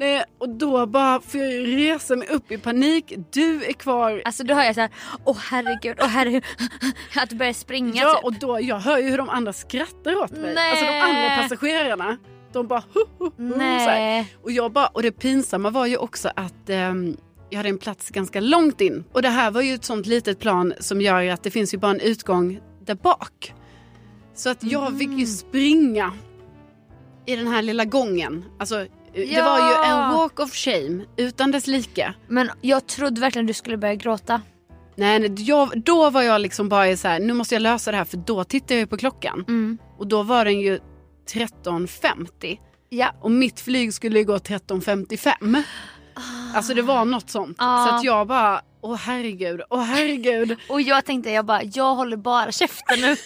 [0.00, 3.12] Nej, och då bara får jag resa mig upp i panik.
[3.32, 4.90] Du är kvar Alltså då hör jag så här,
[5.24, 6.44] åh herregud, åh herregud.
[7.16, 8.24] Att du börjar springa Ja typ.
[8.24, 10.54] och då, jag hör ju hur de andra skrattar åt mig.
[10.54, 10.70] Nej.
[10.70, 12.16] Alltså de andra passagerarna.
[12.52, 13.56] De bara hu, hu, hu.
[13.56, 14.34] Nej.
[14.42, 17.16] Och jag bara, och det pinsamma var ju också att ehm,
[17.50, 19.04] jag hade en plats ganska långt in.
[19.12, 21.78] Och det här var ju ett sånt litet plan som gör att det finns ju
[21.78, 23.54] bara en utgång där bak.
[24.34, 25.18] Så att jag fick Mm.
[25.18, 26.12] ju springa
[27.26, 28.44] i den här lilla gången.
[28.58, 29.44] Alltså det Ja.
[29.44, 32.14] var ju en walk of shame utan dess like.
[32.28, 34.40] Men jag trodde verkligen du skulle börja gråta.
[34.96, 37.96] Nej, nej jag, då var jag liksom bara så här, nu måste jag lösa det
[37.96, 39.44] här för då tittade jag ju på klockan.
[39.48, 39.78] Mm.
[39.98, 40.78] Och då var den ju
[41.32, 42.58] 13.50.
[42.88, 43.14] Ja.
[43.20, 45.62] Och mitt flyg skulle gå 13.55.
[46.54, 47.56] Alltså det var något sånt.
[47.60, 47.86] Ah.
[47.86, 50.56] Så att jag bara, åh herregud, åh herregud.
[50.68, 53.16] Och jag tänkte jag bara, jag håller bara käften nu.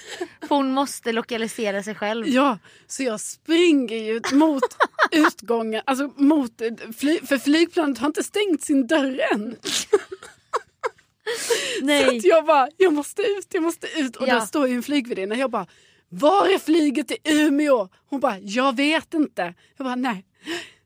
[0.49, 2.29] För hon måste lokalisera sig själv.
[2.29, 4.63] Ja, så jag springer ju mot
[5.13, 6.53] utgången, alltså mot,
[6.99, 9.57] fly, för flygplanet har inte stängt sin dörr än.
[9.63, 9.97] Så
[11.83, 12.19] Nej.
[12.19, 14.17] att jag bara, jag måste ut, jag måste ut.
[14.17, 14.35] Och Ja.
[14.35, 15.35] där står ju en flygvärdinna.
[15.37, 15.67] Jag bara,
[16.13, 17.89] var är flyget till Umeå?
[18.11, 19.55] Hon bara, jag vet inte.
[19.77, 20.25] Jag bara, nej,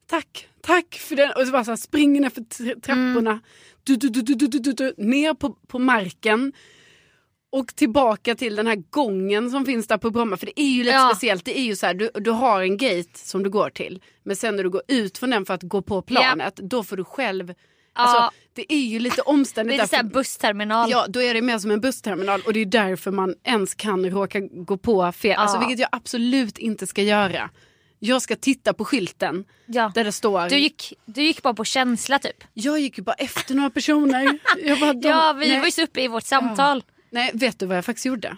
[0.07, 1.31] tack, tack för den.
[1.37, 3.41] Och så bara så här, springer ner för tra- trapporna.
[3.85, 6.53] Du, du, du, du, du, du, du, du, ner på, på marken.
[7.51, 10.37] Och tillbaka till den här gången som finns där på Bromma.
[10.37, 11.11] För det är ju lite Ja.
[11.15, 11.45] speciellt.
[11.45, 14.03] Det är ju så här, du, du har en gate som du går till.
[14.23, 16.57] Men sen när du går ut från den för att gå på planet.
[16.57, 17.55] Då får du själv.
[17.97, 18.31] Alltså, Ja.
[18.53, 19.75] det är ju lite Det omständigt.
[19.75, 20.91] är lite såhär bussterminal.
[20.91, 24.11] Ja, då är det mer som en bussterminal och det är därför man ens kan
[24.11, 25.37] råka gå på fel.
[25.39, 25.61] Alltså, Ja.
[25.61, 27.51] vilket jag absolut inte ska göra.
[27.99, 29.93] Jag ska titta på skylten Ja.
[29.95, 30.49] där det står.
[30.49, 32.45] Du, gick, du gick bara på känsla typ.
[32.55, 34.39] Jag gick ju bara efter några personer.
[34.81, 35.09] Bara, de...
[35.09, 36.85] Ja, vi nej, var ju så uppe i vårt samtal.
[37.11, 38.37] nej, vet du vad jag faktiskt gjorde?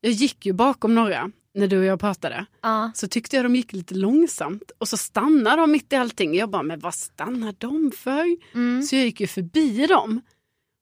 [0.00, 2.46] Jag gick ju bakom några när du och jag pratade.
[2.62, 2.90] Ja.
[2.94, 6.34] Så tyckte jag de gick lite långsamt och så stannade de mitt i allting.
[6.34, 8.36] Jag bara, men vad stannar de för?
[8.54, 8.82] Mm.
[8.82, 10.20] Så jag gick ju förbi dem.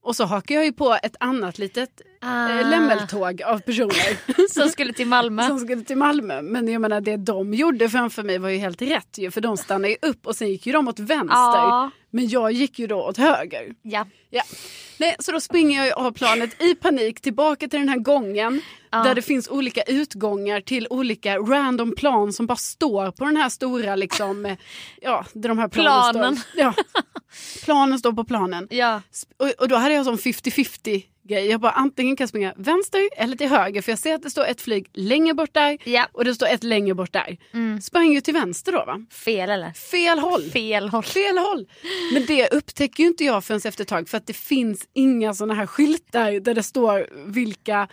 [0.03, 2.51] Och så hakar jag ju på ett annat litet Ah.
[2.51, 5.47] eh, lämmeltåg av personer Som skulle till Malmö.
[5.47, 6.43] som skulle till Malmö.
[6.43, 9.31] Men jag menar det de gjorde framför mig var ju helt rätt ju.
[9.31, 11.37] För de stannade ju upp och sen gick ju de åt vänster.
[11.37, 11.91] Ja.
[12.11, 13.75] Men jag gick ju då åt höger.
[13.83, 14.07] Ja.
[14.31, 14.43] Ja.
[14.99, 18.61] Nej, så då springer jag av planet i panik tillbaka till den här gången.
[18.91, 19.03] Ja.
[19.03, 23.49] Där det finns olika utgångar till olika random plan som bara står på den här
[23.49, 24.57] stora liksom,
[25.03, 26.37] ja, där de här planen Planen.
[26.37, 26.61] står.
[26.61, 26.75] Ja.
[27.65, 28.67] Planen står på planen.
[28.71, 29.03] Ja.
[29.39, 31.47] Och, och då hade jag sån 50-50 grej.
[31.47, 34.31] Jag bara antingen kan jag springa vänster eller till höger för jag ser att det
[34.31, 36.09] står ett flyg längre bort där Ja.
[36.13, 37.37] och det står ett längre bort där.
[37.53, 37.81] Mm.
[37.81, 39.07] Sprang ju till vänster då va?
[39.11, 39.73] Fel eller?
[39.73, 40.43] Fel håll.
[40.43, 41.03] Fel håll.
[41.03, 41.69] Fel håll.
[42.13, 45.35] Men det upptäcker ju inte jag förrän efter ett tag för att det finns inga
[45.35, 47.89] såna här skyltar där det står vilka,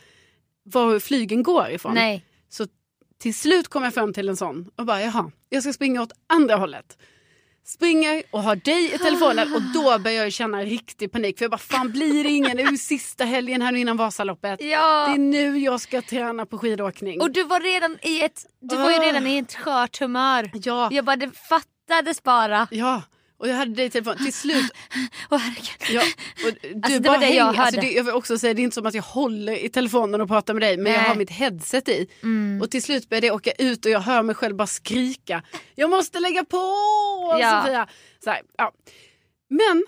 [0.64, 1.94] var flygen går ifrån.
[1.94, 2.26] Nej.
[2.50, 2.68] Så
[3.18, 6.12] till slut kom jag fram till en sån och bara jaha, jag ska springa åt
[6.28, 6.98] andra hållet.
[7.66, 11.52] Springer och har dig i telefonen och då börjar jag känna riktig panik för jag
[11.52, 14.62] bara fan blir det ingen, det ju sista helgen här nu innan Vasaloppet.
[14.64, 15.08] Ja.
[15.08, 17.22] Det är nu jag ska träna på skidåkning.
[17.22, 19.02] Och du var redan i ett, du var ju Ah.
[19.04, 20.52] redan i ett skört humör.
[20.54, 22.68] ja, Jag bara, det fattades bara.
[22.72, 23.02] ja,
[23.44, 24.24] och jag hade dig i telefonen.
[24.24, 24.72] Till slut
[25.30, 25.90] Åh herregud.
[25.90, 26.02] Ja,
[26.48, 27.82] och du Alltså, bara det jag alltså, hörde.
[27.82, 30.28] det, jag vill också säga, det är inte som att jag håller i telefonen och
[30.28, 31.08] pratar med dig men jag Nej.
[31.08, 32.08] har mitt headset i.
[32.24, 32.62] Mm.
[32.62, 35.44] Och till slut börjar det åka ut och jag hör mig själv bara skrika.
[35.76, 36.58] Jag måste lägga på!
[37.42, 37.62] Ja.
[37.62, 37.88] Sofia.
[38.24, 38.72] Så här, ja.
[39.50, 39.84] Men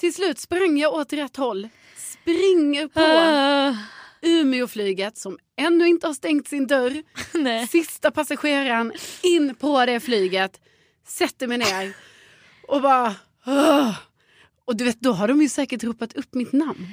[0.00, 1.68] till slut sprang jag åt rätt håll.
[1.96, 3.76] Springer på Ah.
[4.22, 7.02] Umeåflyget som ännu inte har stängt sin dörr.
[7.32, 7.66] Nej.
[7.68, 10.60] Sista passageraren in på det flyget.
[11.06, 11.92] Sätter mig ner
[12.68, 13.14] och bara...
[13.46, 13.94] "Åh."
[14.64, 16.86] Och du vet, då har de ju säkert ropat upp mitt namn.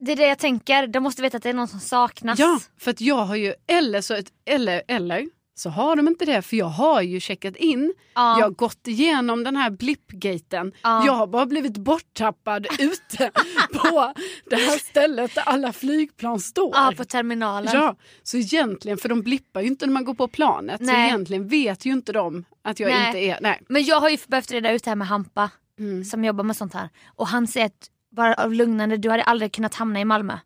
[0.00, 2.38] Det är det jag tänker, de måste veta att det är någon som saknas.
[2.38, 5.28] Ja, för att jag har ju, eller så, ett, eller, eller
[5.58, 7.94] så har de inte det för jag har ju checkat in.
[8.14, 8.38] Ja.
[8.38, 10.72] Jag har gått igenom den här blippgaten.
[10.82, 11.06] Ja.
[11.06, 13.30] Jag har bara blivit borttappad ute
[13.72, 14.12] på
[14.50, 16.70] det här stället där alla flygplan står.
[16.74, 17.70] Ja, på terminalen.
[17.74, 20.78] Ja, så egentligen, för de blippar ju inte när man går på planet.
[20.78, 21.08] Så Nej.
[21.08, 23.06] egentligen vet ju inte de att jag Nej.
[23.06, 23.38] inte är...
[23.40, 23.62] Nej.
[23.68, 26.04] Men jag har ju behövt reda ut det här med Hampa Mm.
[26.04, 26.88] som jobbar med sånt här.
[27.06, 30.38] Och han säger att bara av lugnande, du hade aldrig kunnat hamna i Malmö.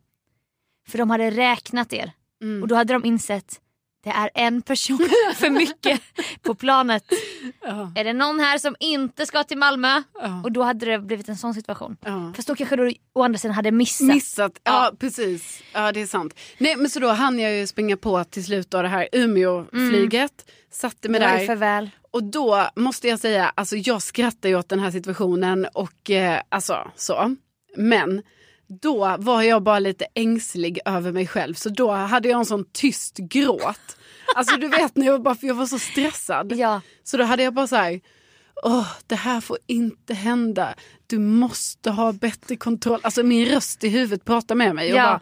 [0.87, 2.61] För de hade räknat er Mm.
[2.61, 3.59] och då hade de insett
[4.03, 4.99] det är en person
[5.35, 6.01] för mycket
[6.41, 7.03] på planet.
[7.61, 10.01] Ja, Är det någon här som inte ska till Malmö?
[10.21, 11.97] ja, Och då hade det blivit en sån situation.
[12.05, 12.33] ja.
[12.35, 14.07] Fast då kanske du å andra sidan hade missat.
[14.07, 15.61] Missat, ja, precis.
[15.73, 16.39] Ja det är sant.
[16.57, 20.45] Nej men så då hann jag ju springa på till slut då det här Umeå-flyget.
[20.71, 21.45] Satte mig där.
[21.45, 21.89] för väl.
[22.11, 26.41] Och då måste jag säga, alltså jag skrattar ju åt den här situationen och eh,
[26.49, 27.35] alltså så.
[27.77, 28.21] Men
[28.81, 32.65] då var jag bara lite ängslig över mig själv så då hade jag en sån
[32.71, 33.97] tyst gråt.
[34.35, 36.51] Alltså du vet när jag bara, jag var så stressad.
[36.55, 36.81] Ja.
[37.03, 38.01] Så då hade jag bara så här,
[38.63, 40.75] åh det här får inte hända.
[41.07, 42.99] Du måste ha bättre kontroll.
[43.03, 44.91] Alltså min röst i huvudet pratar med mig.
[44.93, 45.03] Och Ja.
[45.03, 45.21] bara,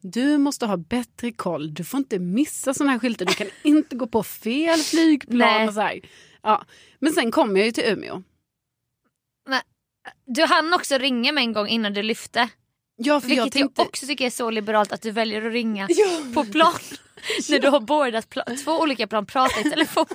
[0.00, 1.74] du måste ha bättre koll.
[1.74, 3.26] Du får inte missa såna här skyltar.
[3.26, 5.38] Du kan inte gå på fel flygplan.
[5.38, 5.68] Nej.
[5.68, 6.00] Och så här.
[6.42, 6.64] Ja.
[6.98, 8.22] Men sen kom jag ju till Umeå.
[10.26, 12.48] Du hann också ringa mig en gång innan du lyfte.
[12.96, 13.80] Ja, för Vilket jag tänkte...
[13.82, 16.72] jag också tycker är så liberalt att du väljer att ringa Ja, på plan.
[17.50, 20.06] När du har bordat pla- två olika plan, prata i telefon.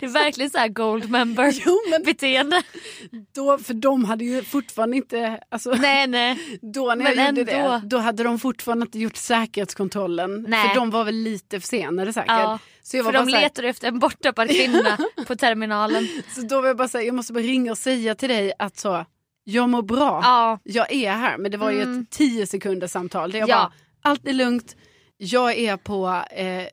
[0.00, 2.62] Det är verkligen så här gold member Jo, men beteende.
[3.34, 5.40] då, för de hade ju fortfarande inte...
[5.48, 6.58] Alltså, Nej nej.
[6.74, 7.70] Då när Men jag gjorde ändå.
[7.72, 10.44] det, då hade de fortfarande inte gjort säkerhetskontrollen.
[10.48, 10.68] Nej.
[10.68, 12.28] För de var väl lite försenade säkert.
[12.30, 15.36] Ja, så, jag var För bara de så, här, letar efter en borttappad kvinna på
[15.36, 16.08] terminalen.
[16.34, 18.78] så då var jag bara säga, jag måste bara ringa och säga till dig att
[18.78, 19.04] så,
[19.48, 20.20] jag mår bra.
[20.24, 21.38] Ja, Jag är här.
[21.38, 22.00] Men det var ju Mm.
[22.00, 23.30] ett 10 sekunders samtal.
[23.30, 23.56] Där jag Ja.
[23.56, 23.72] bara,
[24.10, 24.76] allt är lugnt.
[25.16, 26.64] Jag är på eh,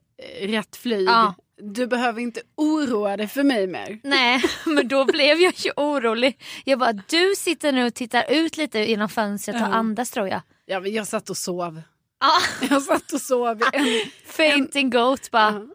[0.48, 1.08] rätt flyg.
[1.08, 1.36] Ja.
[1.62, 4.00] Du behöver inte oroa dig för mig mer.
[4.04, 6.40] nej men då blev jag ju orolig.
[6.66, 10.42] Jag bara, du sitter nu och tittar ut lite genom fönstret och andas tror jag.
[10.66, 11.82] Ja, men jag satt och sov.
[12.24, 14.10] Ja, Jag satt och sov i en...
[14.26, 15.52] fainting goat bara.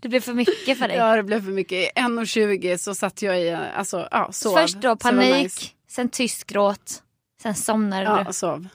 [0.00, 0.96] Det blev för mycket för dig.
[0.96, 1.72] Ja, det blev för mycket.
[1.72, 4.54] I 1.20 så satt jag i, alltså, ja, sov.
[4.54, 5.70] Först då panik, nice.
[5.88, 7.02] sen tyst gråt,
[7.42, 8.10] sen somnade du.
[8.10, 8.68] Ja, sov.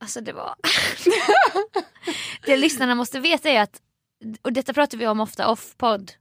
[0.00, 0.54] Alltså det var...
[2.46, 3.80] det lyssnarna måste veta är att,
[4.42, 6.12] och detta pratar vi om ofta off-podd.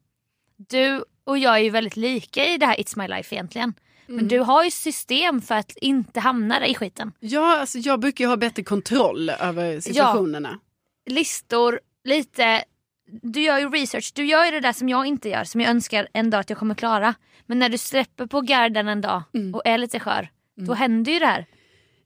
[0.58, 3.74] Du och jag är ju väldigt lika i det här It's My Life egentligen.
[4.12, 4.16] Mm.
[4.16, 7.12] Men du har ju system för att inte hamna där i skiten.
[7.20, 10.60] Ja, alltså, jag brukar ju ha bättre kontroll över situationerna.
[11.10, 12.64] Listor, lite...
[13.22, 15.70] Du gör ju research, du gör ju det där som jag inte gör, som jag
[15.70, 17.16] önskar en dag att jag kommer klara.
[17.46, 19.56] Men när du släpper på garden en dag Mm.
[19.56, 21.46] och är lite skör, då händer ju det här.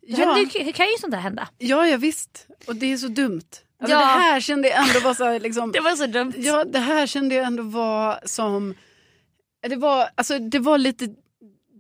[0.08, 0.34] Då Ja.
[0.34, 1.48] händer kan ju sånt här hända.
[1.58, 2.48] Ja, ja, visst.
[2.68, 3.42] Och det är så dumt.
[3.82, 4.00] Alltså, Ja.
[4.00, 6.34] Det här kände jag ändå var så här, liksom, Det var så dumt.
[6.38, 8.76] Ja, det här kände jag ändå var som...
[9.70, 11.08] Det var, alltså, det var lite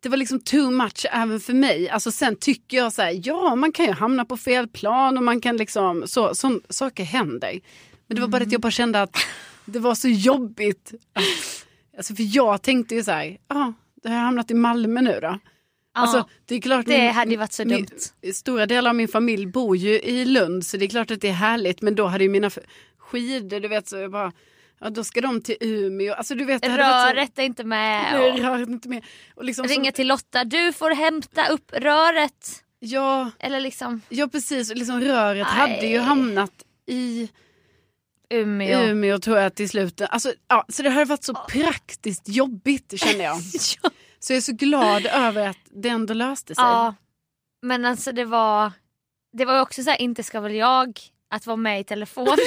[0.06, 1.89] det var liksom too much även för mig.
[1.89, 5.24] Alltså sen tycker jag så här, ja man kan ju hamna på fel plan och
[5.24, 7.60] man kan liksom, så, så saker händer.
[8.08, 9.18] Men det var bara att jag bara kände att
[9.65, 10.94] det var så jobbigt.
[11.98, 15.02] Alltså för jag tänkte ju så här, ja ah, det har jag hamnat i Malmö
[15.02, 15.39] nu då.
[15.94, 18.34] Alltså, det är klart det min, hade varit så min, dumt.
[18.34, 21.28] Stora delar av min familj bor ju i Lund så det är klart att det
[21.28, 22.50] är härligt men då hade ju mina
[22.98, 24.32] skidor, du vet så jag bara,
[24.80, 26.14] ja då ska de till Umeå.
[26.14, 26.62] Alltså du vet.
[26.68, 28.04] varit så- Röret är inte med.
[28.14, 29.06] Nej, Och röret inte med.
[29.36, 32.64] Och liksom ringa så, till Lotta, du får hämta upp röret.
[32.80, 35.60] ja, Eller liksom ja precis, liksom röret Nej.
[35.76, 36.52] hade ju hamnat
[36.88, 37.30] i
[38.30, 38.80] Umeå.
[38.84, 40.02] Umeå tror jag till slut.
[40.02, 43.38] Alltså, ja, så det hade varit så praktiskt jobbigt känner jag.
[43.84, 43.90] ja.
[44.20, 46.64] Så jag är så glad över att det ändå löste sig.
[46.64, 46.96] ja.
[47.62, 48.72] Men alltså det var,
[49.38, 52.28] det var också så här, inte ska väl jag att vara med i telefon.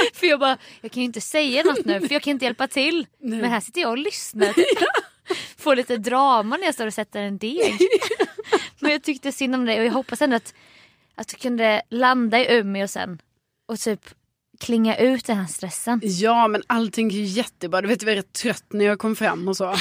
[0.14, 2.68] för jag bara, jag kan ju inte säga något nu för jag kan inte hjälpa
[2.68, 3.06] till.
[3.18, 3.40] Nej.
[3.40, 4.54] Men här sitter jag och lyssnar.
[5.58, 7.78] Får lite drama när jag står och sätter en deg.
[8.80, 10.54] Men jag tyckte synd om dig och jag hoppas ändå att,
[11.14, 13.22] att du kunde landa i Umeå sen.
[13.68, 14.00] Och typ
[14.60, 16.00] klinga ut den här stressen.
[16.02, 17.80] Ja men allting är ju jättebra.
[17.80, 19.76] Du vet jag var rätt trött när jag kom fram och så.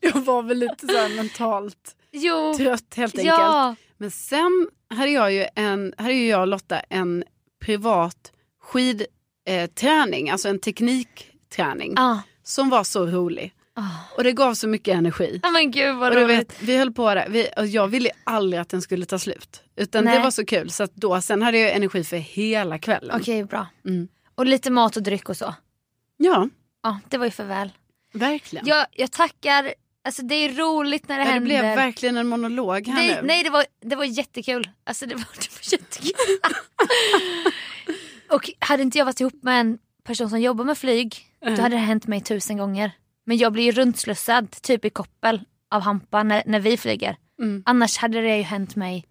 [0.00, 3.38] Jag var väl lite så här mentalt Jo, trött helt enkelt.
[3.38, 3.74] ja.
[3.96, 7.24] Men sen hade jag ju en, hade jag och Lotta en
[7.66, 12.22] privat skidträning, eh, alltså en teknikträning Ja.
[12.42, 13.52] som var så rolig.
[13.74, 14.14] Ah.
[14.16, 15.40] Och det gav så mycket energi.
[15.42, 16.38] Ja men gud vad Och roligt.
[16.38, 19.62] vet, vi höll på där, vi, och jag ville aldrig att den skulle ta slut.
[19.76, 20.16] Utan Nej.
[20.16, 23.20] det var så kul så då, sen hade jag energi för hela kvällen.
[23.20, 23.66] Okej bra.
[23.84, 24.08] Mm.
[24.34, 25.54] Och lite mat och dryck och så.
[26.16, 26.48] Ja,
[26.82, 27.72] Ja det var ju för väl.
[28.12, 28.66] verkligen.
[28.66, 29.74] Jag, jag tackar,
[30.06, 31.46] alltså det är roligt när det Ja, det händer.
[31.48, 33.26] blev verkligen en monolog här nej, nu.
[33.26, 34.70] nej det, var, det var jättekul.
[34.84, 36.12] Alltså det var, det var jättekul.
[38.30, 41.60] och hade inte jag varit ihop med en person som jobbar med flyg då Mm.
[41.60, 42.90] hade det hänt mig tusen gånger.
[43.26, 45.40] Men jag blir ju runtslussad typ i koppel
[45.70, 47.16] av Hampa när, när vi flyger.
[47.38, 47.62] Mm.
[47.66, 49.04] Annars hade det ju hänt mig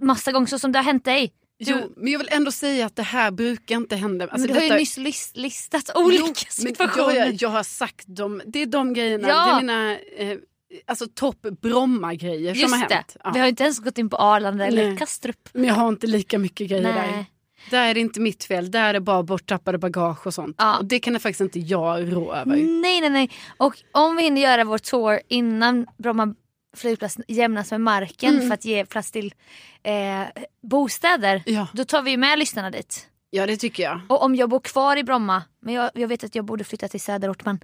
[0.00, 1.32] massa gånger så som det har hänt dig.
[1.58, 4.24] Du, Jo, men jag vill ändå säga att det här brukar inte hända.
[4.24, 7.14] Alltså, men du har ju nyss list, listat olika Jo, situationer.
[7.14, 9.44] Jag, jag har sagt dem, det är de grejerna, Ja.
[9.44, 9.98] det är mina
[10.32, 10.38] eh,
[10.86, 12.94] alltså topp Bromma-grejer som har det.
[12.94, 13.16] hänt.
[13.24, 13.30] Ja.
[13.34, 14.96] Vi har inte ens gått in på Arlanda eller Nej.
[14.98, 15.48] Kastrup.
[15.52, 16.94] Men jag har inte lika mycket grejer där.
[17.12, 17.30] Nej.
[17.70, 20.56] Där är det inte mitt fel, där är det bara borttappade bagage och sånt.
[20.58, 20.78] Ja.
[20.78, 22.56] Och det kan det faktiskt inte jag rå över.
[22.56, 23.30] nej, nej, nej.
[23.56, 26.34] Och om vi hinner göra vår tour innan Bromma
[26.74, 28.46] flygplats jämnas med marken Mm.
[28.48, 29.34] för att ge plats till
[29.82, 30.22] eh,
[30.62, 31.42] bostäder.
[31.46, 31.66] Ja.
[31.72, 33.08] Då tar vi med lyssnarna dit.
[33.30, 34.00] ja, det tycker jag.
[34.08, 36.88] Och om jag bor kvar i Bromma, men jag, jag vet att jag borde flytta
[36.88, 37.60] till söderort men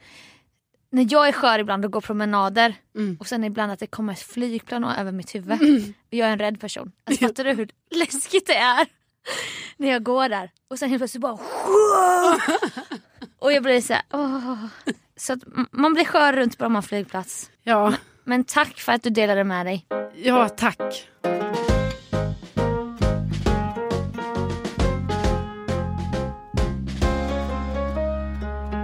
[0.93, 3.17] när jag är skör ibland och går promenader Mm.
[3.21, 5.95] och sen ibland att det kommer ett flygplan över mitt huvud.
[6.11, 6.93] Jag är en rädd person.
[7.05, 8.87] Alltså, fattar du hur läskigt det är?
[9.77, 11.39] När jag går där och sen helt plötsligt bara
[13.39, 14.65] Och jag blir så här, åh.
[15.17, 15.39] Så att
[15.73, 17.51] man blir skör runt Bromma flygplats.
[17.63, 17.95] Ja,
[18.25, 19.87] Men tack för att du delade med dig.
[20.15, 21.09] ja tack.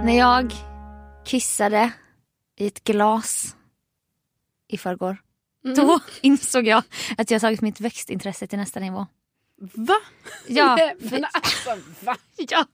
[0.03, 0.53] När jag
[1.25, 1.91] kissade
[2.57, 3.55] i ett glas
[4.67, 5.17] i förrgår.
[5.75, 6.83] Då insåg jag
[7.17, 9.07] att jag tagit mitt växtintresse till nästa nivå.
[9.59, 9.97] Va?
[10.47, 11.69] Ja, för, men alltså,
[11.99, 12.17] va?
[12.37, 12.65] ja,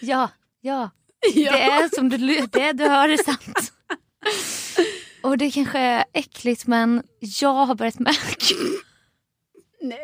[0.00, 0.28] ja,
[0.60, 0.90] ja.
[1.34, 1.52] Ja.
[1.52, 3.72] Det är som du, det du hör är sant.
[5.22, 8.54] Och det kanske är äckligt men jag har börjat märka
[9.82, 9.98] Nej,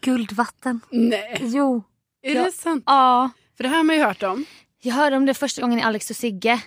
[0.00, 0.80] guldvatten.
[0.90, 1.38] nej.
[1.42, 1.82] Jo.
[2.22, 2.44] Är Ja.
[2.44, 2.82] det sant?
[2.86, 3.30] Ja.
[3.56, 4.44] För det här har man ju hört om.
[4.82, 6.62] Jag hörde om det första gången i Alex och Sigge.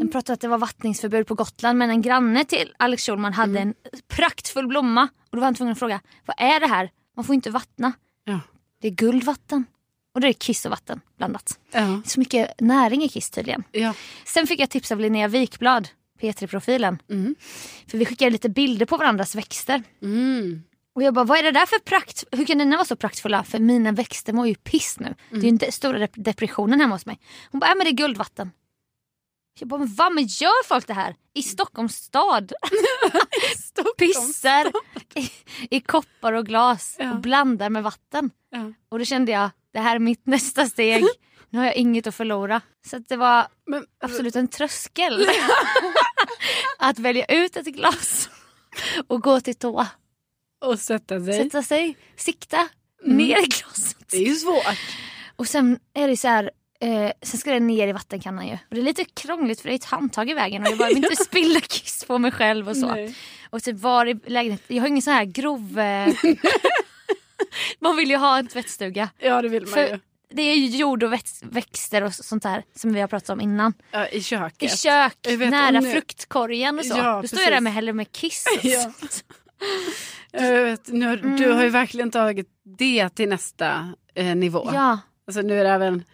[0.00, 3.60] De pratade att det var vattningsförbud på Gotland men en granne till Alex Schulman hade
[3.60, 3.74] en
[4.08, 5.02] praktfull blomma.
[5.30, 6.90] Och då var han tvungen att fråga, vad är det här?
[7.16, 7.92] Man får inte vattna.
[8.24, 8.40] Ja.
[8.80, 9.64] Det är guldvatten.
[10.14, 11.58] Och det är kiss och vatten blandat.
[11.72, 12.02] Ja.
[12.06, 13.64] Så mycket näring i kiss tydligen.
[13.72, 13.94] ja.
[14.26, 15.88] Sen fick jag tips av Linnea Wikblad,
[16.22, 16.98] P3-profilen.
[17.10, 17.34] Mm.
[17.86, 19.82] För vi skickade lite bilder på varandras växter.
[20.02, 20.62] Mm.
[20.94, 22.24] Och jag bara, vad är det där för prakt?
[22.32, 23.44] Hur kan dina vara så praktfulla?
[23.44, 25.14] För mina växter mår ju piss nu.
[25.30, 27.18] Det är ju inte stora dep- depressionen hemma hos mig.
[27.50, 28.50] Hon bara, äh, men det är guldvatten.
[29.58, 31.14] Jag bara, men vad men gör folk det här?
[31.34, 32.52] I Stockholms stad?
[33.98, 34.72] Pissar
[35.14, 35.30] i,
[35.76, 37.12] i koppar och glas Ja.
[37.12, 38.30] och blandar med vatten.
[38.50, 38.72] Ja.
[38.88, 41.04] Och då kände jag, det här är mitt nästa steg.
[41.52, 42.60] Nu har jag inget att förlora.
[42.86, 45.26] Så att det var Men, absolut en tröskel.
[46.78, 48.30] att välja ut ett glas
[49.06, 49.88] och gå till toa.
[50.64, 51.34] och sätta sig.
[51.44, 52.68] Sätta sig, sikta
[53.04, 53.16] Mm.
[53.16, 53.96] ner i glaset.
[54.10, 54.78] Det är ju svårt.
[55.36, 56.50] Och sen är det så här,
[56.80, 58.52] eh, sen ska det ner i vattenkannan ju.
[58.52, 60.88] Och det är lite krångligt för det är ett handtag i vägen och jag bara
[60.88, 62.86] vill inte spilla kiss på mig själv och så.
[62.86, 63.16] Nej.
[63.50, 65.78] Och typ var i lägenheten, jag har ingen sån här grov...
[65.78, 66.14] Eh,
[67.80, 69.08] man vill ju ha en tvättstuga.
[69.18, 69.98] Ja det vill man För ju.
[70.34, 73.40] Det är ju jord och väx, växter och sånt där som vi har pratat om
[73.40, 73.74] innan.
[73.90, 74.72] Ja, I köket.
[74.74, 76.98] I kök, Jag vet, nära nu- fruktkorgen och så.
[76.98, 78.46] Ja, Då står jag där med häller med kiss.
[78.58, 78.80] och Ja.
[78.82, 79.24] sånt.
[80.32, 81.36] Jag vet, nu, har- Mm.
[81.36, 84.70] Du har ju verkligen tagit det till nästa eh, nivå.
[84.74, 84.98] ja.
[85.26, 86.04] Alltså nu är det även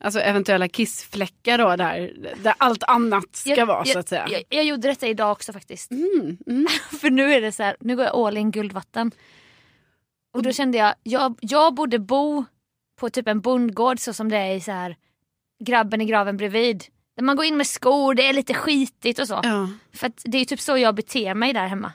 [0.00, 2.12] alltså, eventuella kissfläckar då där,
[2.42, 4.28] där allt annat ska Jag- vara så att säga.
[4.30, 5.90] Jag, jag gjorde detta idag också faktiskt.
[5.90, 6.66] Mm, mm.
[7.00, 9.10] För nu är det så här, nu går jag all in guldvatten.
[10.34, 12.44] Och då kände jag, jag, jag borde bo
[12.98, 14.96] på typ en bondgård så som det är i så här
[15.64, 16.84] grabben i graven bredvid.
[17.16, 19.40] Där man går in med skor, det är lite skitigt och så.
[19.42, 19.68] Ja.
[19.94, 21.92] För det är typ så jag beter mig där hemma.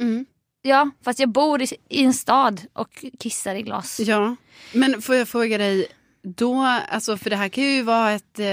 [0.00, 0.26] Mm.
[0.62, 4.00] Ja, fast jag bor i, i en stad och kissar i glas.
[4.00, 4.36] ja,
[4.72, 5.86] men får jag fråga dig
[6.22, 6.54] då,
[6.88, 8.46] alltså för det här kan ju vara ett, eh,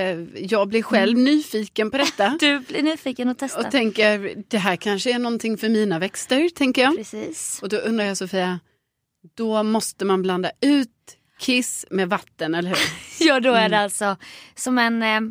[0.45, 1.23] jag blir själv Mm.
[1.23, 2.29] nyfiken på detta.
[2.39, 3.65] Du blir nyfiken och testar.
[3.65, 6.95] Och tänker, det här kanske är någonting för mina växter, tänker jag.
[6.97, 7.59] Precis.
[7.61, 8.59] Och då undrar jag Sofia,
[9.35, 10.89] då måste man blanda ut
[11.39, 12.77] kiss med vatten, eller hur?
[13.27, 14.17] Ja, då är det alltså
[14.55, 15.21] som en, eh,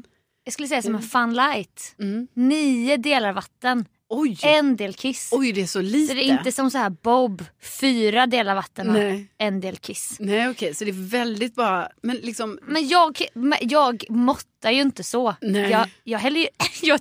[0.44, 1.94] jag skulle säga som en fun light.
[1.98, 2.28] Mm.
[2.34, 5.28] Nio delar vatten, Oj, en del kiss.
[5.32, 6.08] oj det är så lite.
[6.08, 7.44] Så det är inte som så här Bob,
[7.80, 9.28] fyra delar vatten och Nej.
[9.38, 10.16] en del kiss.
[10.20, 13.22] Nej okej, så det är väldigt bara, men liksom, Men jag,
[13.60, 15.34] jag måttar ju inte så.
[15.40, 15.70] Nej.
[15.70, 16.46] Jag, jag, häller ju,
[16.82, 17.00] jag,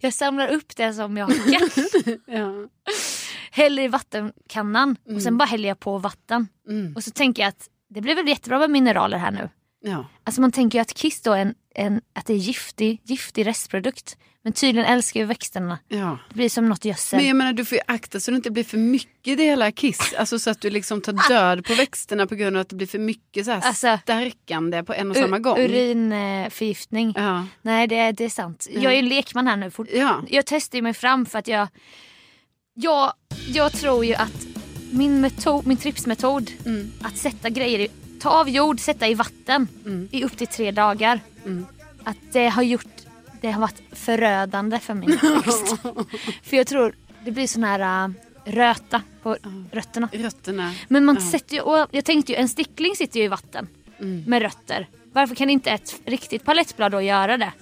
[0.00, 1.32] jag samlar upp det som jag
[2.26, 2.68] ja.
[3.50, 6.48] häller i vattenkannan och sen bara häller jag på vatten.
[6.68, 6.96] Mm.
[6.96, 9.48] Och så tänker jag att det blir väl jättebra med mineraler här nu.
[9.80, 10.06] ja.
[10.24, 13.46] Alltså man tänker ju att kiss då är en, en, att det är giftig, giftig
[13.46, 14.16] restprodukt.
[14.42, 15.78] Men tydligen älskar ju växterna.
[15.88, 16.18] ja.
[16.28, 17.16] Det blir som något gödsel.
[17.18, 20.14] Men jag menar du får ju akta så det inte blir för mycket delar kiss.
[20.18, 22.86] Alltså så att du liksom tar död på växterna på grund av att det blir
[22.86, 25.58] för mycket så här Alltså, stärkande på en och samma gång.
[25.58, 27.12] Urinförgiftning.
[27.16, 27.46] Ja.
[27.62, 28.66] Nej det, det är sant.
[28.70, 29.70] Jag är ju lekman här nu.
[29.92, 30.22] Ja.
[30.28, 31.68] Jag testar ju mig fram för att jag...
[32.74, 33.12] Jag,
[33.48, 34.46] jag tror ju att
[34.96, 36.92] min, metod, min tripsmetod Mm.
[37.02, 37.88] att sätta grejer i,
[38.20, 40.08] ta av jord, sätta i vatten Mm.
[40.12, 41.20] i upp till tre dagar.
[41.44, 41.66] Mm.
[42.04, 42.86] Att det har gjort,
[43.40, 45.10] det har varit förödande för min
[45.44, 45.74] växt.
[46.42, 46.94] för jag tror
[47.24, 48.10] det blir sån här äh,
[48.44, 49.36] röta på
[49.72, 50.08] rötterna.
[50.12, 50.72] Rötterna.
[50.88, 53.68] Men man sätter ju, och jag tänkte ju en stickling sitter ju i vatten
[54.00, 54.24] Mm.
[54.26, 54.88] med rötter.
[55.12, 57.52] Varför kan inte ett riktigt palettblad då göra det?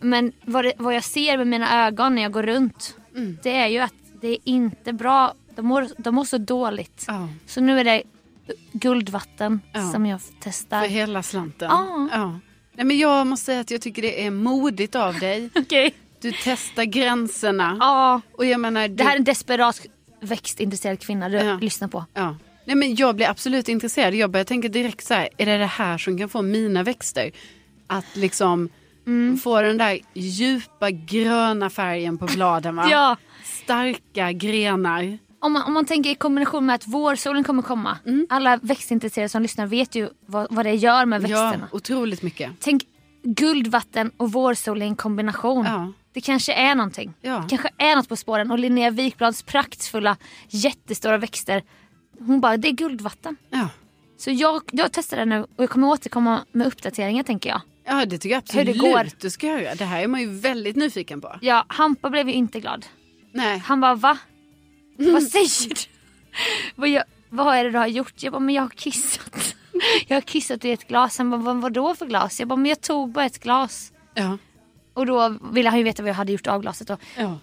[0.00, 3.38] Men vad, det, vad jag ser med mina ögon när jag går runt Mm.
[3.42, 5.34] det är ju att det är inte bra.
[5.56, 7.04] De mår, de mår så dåligt.
[7.08, 8.02] Ja, Så nu är det
[8.72, 9.90] guldvatten Ja.
[9.92, 10.82] som jag för testar.
[10.86, 11.68] hela slanten.
[11.70, 12.08] Ja.
[12.12, 12.38] Ja.
[12.76, 15.50] Nej, men jag måste säga att jag tycker det är modigt av dig.
[15.56, 15.94] Okej.
[16.20, 17.76] Du testar gränserna.
[17.80, 18.20] Ja.
[18.32, 19.80] Och jag menar, du, Det här är en desperat
[20.20, 21.58] växtintresserad kvinna du Ja.
[21.60, 22.04] lyssnar på.
[22.14, 22.36] Ja.
[22.64, 24.14] Nej, men jag blir absolut intresserad.
[24.14, 27.30] Jag börjar tänka direkt så här, är det det här som kan få mina växter
[27.86, 28.68] att liksom
[29.06, 29.38] Mm.
[29.38, 32.88] få den där djupa gröna färgen på bladen va?
[32.90, 33.16] Ja.
[33.64, 35.18] Starka grenar.
[35.44, 37.98] Om man, om man tänker i kombination med att vårsolen kommer komma.
[38.06, 38.26] Mm.
[38.30, 41.68] Alla växtintresserade som lyssnar vet ju vad, vad det gör med Ja, växterna.
[41.72, 42.50] otroligt mycket.
[42.60, 42.82] Tänk
[43.22, 45.64] guldvatten och vårsol i en kombination.
[45.64, 45.92] Ja.
[46.12, 47.14] Det kanske är någonting.
[47.20, 47.38] Ja.
[47.38, 48.50] Det kanske är något på spåren.
[48.50, 50.16] Och Linnea Wikblads praktfulla
[50.48, 51.62] jättestora växter.
[52.18, 53.36] Hon bara, det är guldvatten.
[53.50, 53.68] Ja.
[54.18, 57.60] Så jag, jag testar det nu och jag kommer återkomma med uppdateringar tänker jag.
[57.86, 59.08] ja, det tycker jag Hur absolut det går.
[59.20, 59.74] du ska göra.
[59.74, 61.38] Det här är man ju väldigt nyfiken på.
[61.40, 62.86] Ja, Hampa blev ju inte glad.
[63.32, 63.58] Nej.
[63.58, 64.18] Han bara, va?
[64.96, 65.74] Vad säger du?
[66.74, 68.22] vad, jag, vad är det du har gjort?
[68.22, 69.54] Jag bara, men jag har kissat.
[70.08, 71.18] jag har kissat i ett glas.
[71.18, 72.38] Han bara, vad, vadå för glas?
[72.40, 73.92] Jag bara, men jag tog bara ett glas.
[74.14, 74.38] Ja.
[74.94, 76.90] Och då ville han ju veta vad jag hade gjort av glaset.
[76.90, 77.38] Och Ja.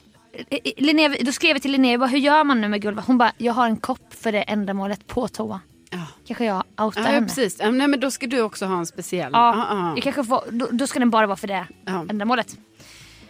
[0.77, 3.07] Linnea, då skrev jag till Linnea, jag bara, hur gör man nu med guldvatten?
[3.07, 5.59] Hon bara, jag har en kopp för det ändamålet på toa.
[5.89, 6.07] Ja.
[6.27, 7.27] Kanske jag outar Ja, henne.
[7.27, 7.57] precis.
[7.59, 9.29] Ja, Nej, men då ska du också ha en speciell.
[9.33, 9.93] Ja, Ja, ja.
[9.95, 12.05] Jag kanske får, då, då ska den bara vara för det Ja.
[12.09, 12.57] ändamålet.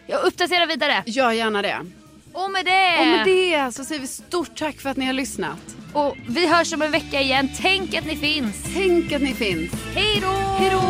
[0.08, 1.04] Jag uppdaterar vidare.
[1.06, 1.78] Gör gärna det.
[2.34, 5.14] Och med det, Och med det så säger vi stort tack för att ni har
[5.14, 5.76] lyssnat.
[5.94, 7.50] och vi hörs om en vecka igen.
[7.62, 8.56] Tänk att ni finns.
[8.74, 9.72] Tänk att ni finns.
[9.96, 10.28] Hej då!
[10.60, 10.82] Hej då!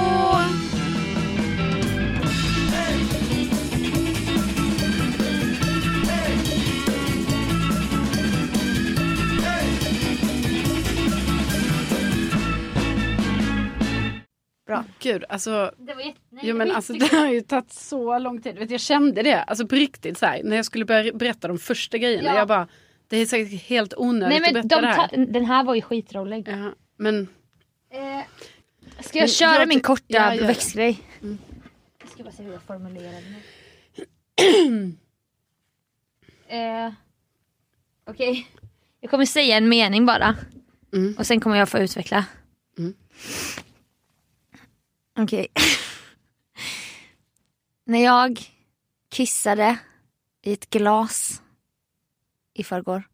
[14.71, 14.83] Bra.
[14.99, 16.19] Gud, alltså, Det var jätte...
[16.29, 18.55] Nej, jo, men alltså det har ju tagit så lång tid.
[18.59, 21.59] Vet, jag kände det, alltså på riktigt så här, när jag skulle börja berätta de
[21.59, 22.29] första grejerna.
[22.29, 22.35] Ja.
[22.37, 22.67] Jag bara,
[23.07, 25.07] det är säkert helt onödigt Nej att men berätta de det här.
[25.07, 26.47] ta- den här var ju skitrolig.
[26.47, 27.27] Ja, men
[27.93, 28.21] Eh,
[29.03, 30.47] ska jag Men köra jag min korta Ja, det.
[30.47, 30.99] växtgrej?
[31.21, 31.37] Mm.
[32.01, 33.23] Jag ska bara se hur jag formulerar den.
[33.23, 34.91] här.
[36.87, 36.93] eh,
[38.09, 38.47] Okej.
[39.01, 40.35] Jag kommer säga en mening bara.
[40.93, 41.15] Mm.
[41.17, 42.25] Och sen kommer jag få utveckla.
[42.77, 42.93] Mm.
[45.21, 45.47] Okej.
[47.85, 48.39] När jag
[49.09, 49.79] kissade
[50.41, 51.41] i ett glas
[52.53, 53.11] i förrgår.